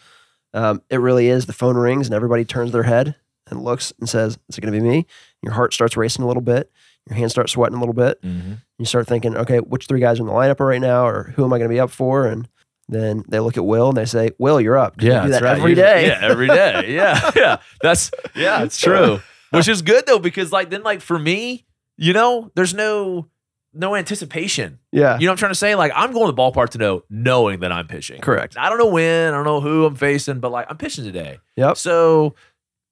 [0.54, 3.14] Um, it really is the phone rings and everybody turns their head
[3.48, 5.06] and looks and says, Is it going to be me?
[5.42, 6.70] Your heart starts racing a little bit.
[7.08, 8.20] Your hands start sweating a little bit.
[8.22, 8.54] Mm-hmm.
[8.78, 11.32] You start thinking, okay, which three guys are in the lineup are right now, or
[11.34, 12.26] who am I going to be up for?
[12.26, 12.48] And
[12.88, 15.42] then they look at Will and they say, "Will, you're up." 'Cause you do that
[15.42, 16.06] every Usually- day.
[16.08, 16.84] Yeah, every day.
[16.94, 17.56] Yeah, yeah.
[17.80, 19.20] That's yeah, it's true.
[19.50, 21.64] Which is good though, because like then like for me,
[21.96, 23.28] you know, there's no
[23.74, 24.78] no anticipation.
[24.92, 25.74] Yeah, You know what I'm trying to say?
[25.74, 28.20] Like I'm going to the ballpark to know knowing that I'm pitching.
[28.20, 28.56] correct.
[28.58, 31.38] I don't know when, I don't know who I'm facing, but like I'm pitching today.
[31.56, 31.76] Yep.
[31.76, 32.34] So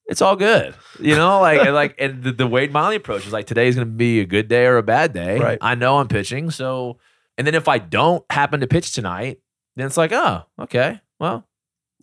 [0.07, 0.75] it's all good.
[0.99, 3.87] You know, like and like and the, the Wade Miley approach is like today's gonna
[3.87, 5.39] be a good day or a bad day.
[5.39, 5.59] Right.
[5.61, 6.51] I know I'm pitching.
[6.51, 6.99] So
[7.39, 9.39] and then if I don't happen to pitch tonight,
[9.77, 11.01] then it's like, oh, okay.
[11.19, 11.47] Well,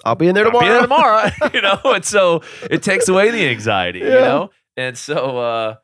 [0.05, 0.65] I'll be in there tomorrow.
[0.65, 1.29] be there tomorrow.
[1.53, 4.51] you know, and so it takes away the anxiety, you know?
[4.77, 5.75] And so uh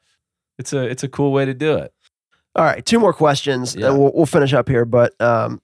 [0.60, 1.94] it's a it's a cool way to do it.
[2.56, 3.90] All right, two more questions, Yeah.
[3.90, 4.86] and we'll, we'll finish up here.
[4.86, 5.62] But um,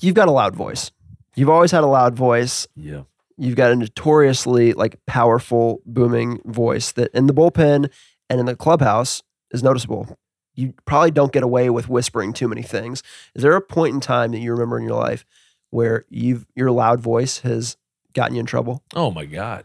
[0.00, 0.90] you've got a loud voice.
[1.36, 2.66] You've always had a loud voice.
[2.76, 3.02] Yeah.
[3.36, 7.90] You've got a notoriously like powerful, booming voice that in the bullpen
[8.28, 10.18] and in the clubhouse is noticeable.
[10.54, 13.02] You probably don't get away with whispering too many things.
[13.34, 15.24] Is there a point in time that you remember in your life
[15.70, 17.76] where you've your loud voice has
[18.12, 18.82] gotten you in trouble?
[18.94, 19.64] Oh my God.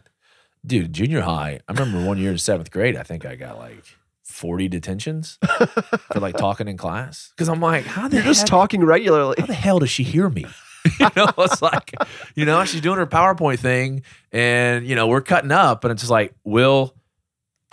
[0.64, 3.84] Dude, junior high, I remember one year in seventh grade, I think I got like
[4.26, 5.38] 40 detentions
[6.12, 7.32] for like talking in class.
[7.36, 9.36] Cause I'm like, how the You're just heck- talking regularly.
[9.38, 10.44] how the hell does she hear me?
[11.00, 11.94] you know, it's like,
[12.34, 14.02] you know, she's doing her PowerPoint thing
[14.32, 16.94] and, you know, we're cutting up and it's just like, Will,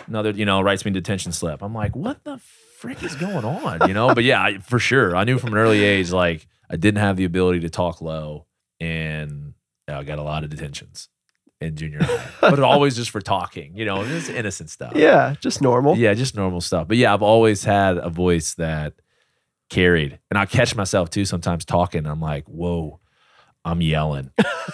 [0.06, 1.62] another, you know, writes me detention slip.
[1.62, 2.38] I'm like, what the
[2.78, 3.86] frick is going on?
[3.88, 5.14] You know, but yeah, I, for sure.
[5.16, 8.46] I knew from an early age, like, I didn't have the ability to talk low
[8.80, 9.54] and
[9.86, 11.08] I got a lot of detentions
[11.64, 14.92] in junior high, but always just for talking, you know, just innocent stuff.
[14.94, 15.96] Yeah, just normal.
[15.96, 16.88] Yeah, just normal stuff.
[16.88, 18.94] But yeah, I've always had a voice that
[19.70, 20.18] carried.
[20.30, 22.06] And I catch myself too sometimes talking.
[22.06, 23.00] I'm like, whoa,
[23.64, 24.30] I'm yelling.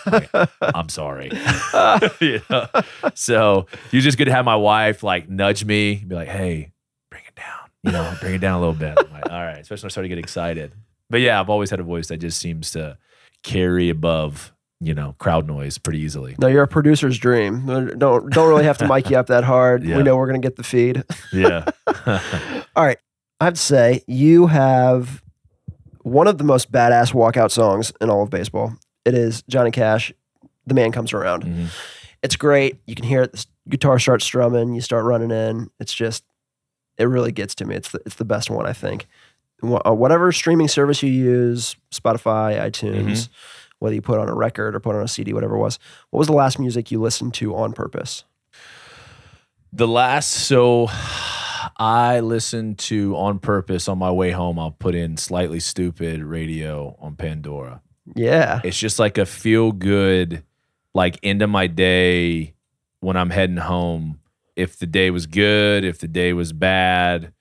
[0.06, 0.30] Like,
[0.60, 1.30] I'm sorry.
[2.20, 2.66] you know?
[3.14, 6.72] So you're just good to have my wife like nudge me, be like, hey,
[7.10, 7.70] bring it down.
[7.82, 8.98] You know, bring it down a little bit.
[8.98, 9.58] I'm like, all right.
[9.58, 10.72] Especially when I start to get excited.
[11.08, 12.98] But yeah, I've always had a voice that just seems to
[13.42, 16.34] carry above, you know, crowd noise pretty easily.
[16.38, 17.66] No, you're a producer's dream.
[17.66, 19.84] Don't don't really have to mic you up that hard.
[19.84, 19.96] Yeah.
[19.98, 21.04] We know we're gonna get the feed.
[21.32, 21.64] Yeah.
[22.76, 22.98] All right.
[23.40, 25.22] I'd say, you have
[26.02, 28.74] one of the most badass walkout songs in all of baseball.
[29.04, 30.12] It is Johnny Cash,
[30.66, 31.44] The Man Comes Around.
[31.44, 31.66] Mhm.
[32.22, 32.80] It's great.
[32.86, 33.32] You can hear it.
[33.32, 34.74] The guitar starts strumming.
[34.74, 35.70] You start running in.
[35.80, 36.22] It's just,
[36.98, 37.74] it really gets to me.
[37.76, 39.06] It's the, it's the best one I think.
[39.62, 43.32] Uh, Whatever streaming service you use, Spotify, iTunes, Mm-hmm.
[43.80, 45.78] Whether you put on a record or put on a CD, whatever it was.
[46.10, 48.24] What was the last music you listened to on purpose?
[49.72, 50.88] The last, so
[51.78, 54.58] I listened to on purpose on my way home.
[54.58, 57.80] I'll put in Slightly Stoopid radio on Pandora.
[58.14, 60.42] Yeah, It's just like a feel good,
[60.94, 62.54] like end of my day
[63.00, 64.20] when I'm heading home.
[64.56, 67.32] If the day was good, if the day was bad,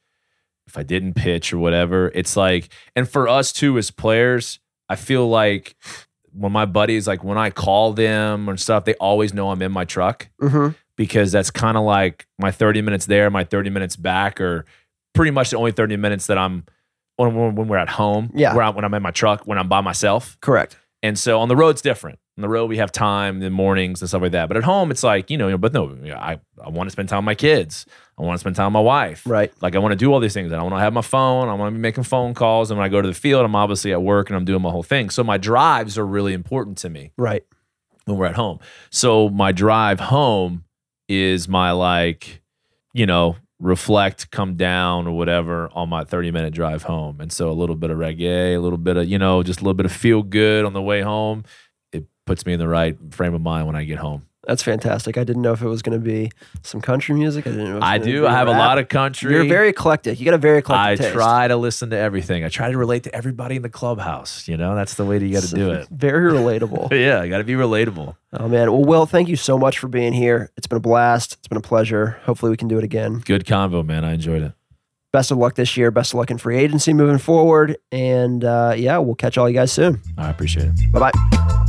[0.68, 4.96] if I didn't pitch or whatever, it's like, and for us too as players, I
[4.96, 5.76] feel like
[6.34, 9.72] when my buddies, like when I call them and stuff, they always know I'm in
[9.72, 13.96] my truck hmm because that's kind of like my 30 minutes there, my 30 minutes
[13.96, 14.66] back, or
[15.14, 16.66] pretty much the only 30 minutes that I'm
[17.16, 18.32] when, when when we're at home.
[18.36, 18.54] Yeah.
[18.54, 20.38] Where I, when I'm in my truck, when I'm by myself.
[20.42, 20.76] correct.
[21.02, 22.20] And so on the road, it's different.
[22.40, 24.48] On the road, we have time, in the mornings and stuff like that.
[24.48, 26.92] But at home, it's like, you know, but no, you know, I, I want to
[26.92, 27.86] spend time with my kids.
[28.18, 29.24] I want to spend time with my wife.
[29.26, 29.52] Right.
[29.62, 30.50] Like, I want to do all these things.
[30.54, 31.50] And I want to have my phone.
[31.50, 32.72] I want to be making phone calls.
[32.72, 34.70] And when I go to the field, I'm obviously at work and I'm doing my
[34.70, 35.10] whole thing.
[35.10, 37.44] So my drives are really important to me Right.
[38.06, 38.60] when we're at home.
[38.90, 40.64] So my drive home
[41.10, 42.42] is my like,
[42.94, 47.20] you know, reflect, come down or whatever on my 30 minute drive home.
[47.20, 49.64] And so a little bit of reggae, a little bit of, you know, just a
[49.64, 51.44] little bit of feel good on the way home.
[52.30, 54.28] Puts me in the right frame of mind when I get home.
[54.46, 55.18] That's fantastic.
[55.18, 57.48] I didn't know if it was going to be some country music.
[57.48, 57.80] I didn't know.
[57.82, 58.28] I do.
[58.28, 59.34] I have a lot of country.
[59.34, 60.20] You're very eclectic.
[60.20, 61.10] You got a very I eclectic taste.
[61.10, 62.44] I try to listen to everything.
[62.46, 64.48] I try to relate to everybody in the clubhouse.
[64.48, 65.88] You know, that's the way that you got to do it.
[65.92, 66.92] Very relatable.
[67.00, 68.16] Yeah, got to be relatable.
[68.34, 68.72] oh man.
[68.72, 70.52] Well, Will, thank you so much for being here.
[70.56, 71.34] It's been a blast.
[71.34, 72.20] It's been a pleasure.
[72.26, 73.24] Hopefully, we can do it again.
[73.26, 74.06] Good convo, man.
[74.06, 74.54] I enjoyed it.
[75.12, 75.90] Best of luck this year.
[75.90, 77.78] Best of luck in free agency moving forward.
[77.92, 80.02] And uh, yeah, we'll catch all you guys soon.
[80.18, 80.92] I appreciate it.
[80.92, 81.66] Bye bye.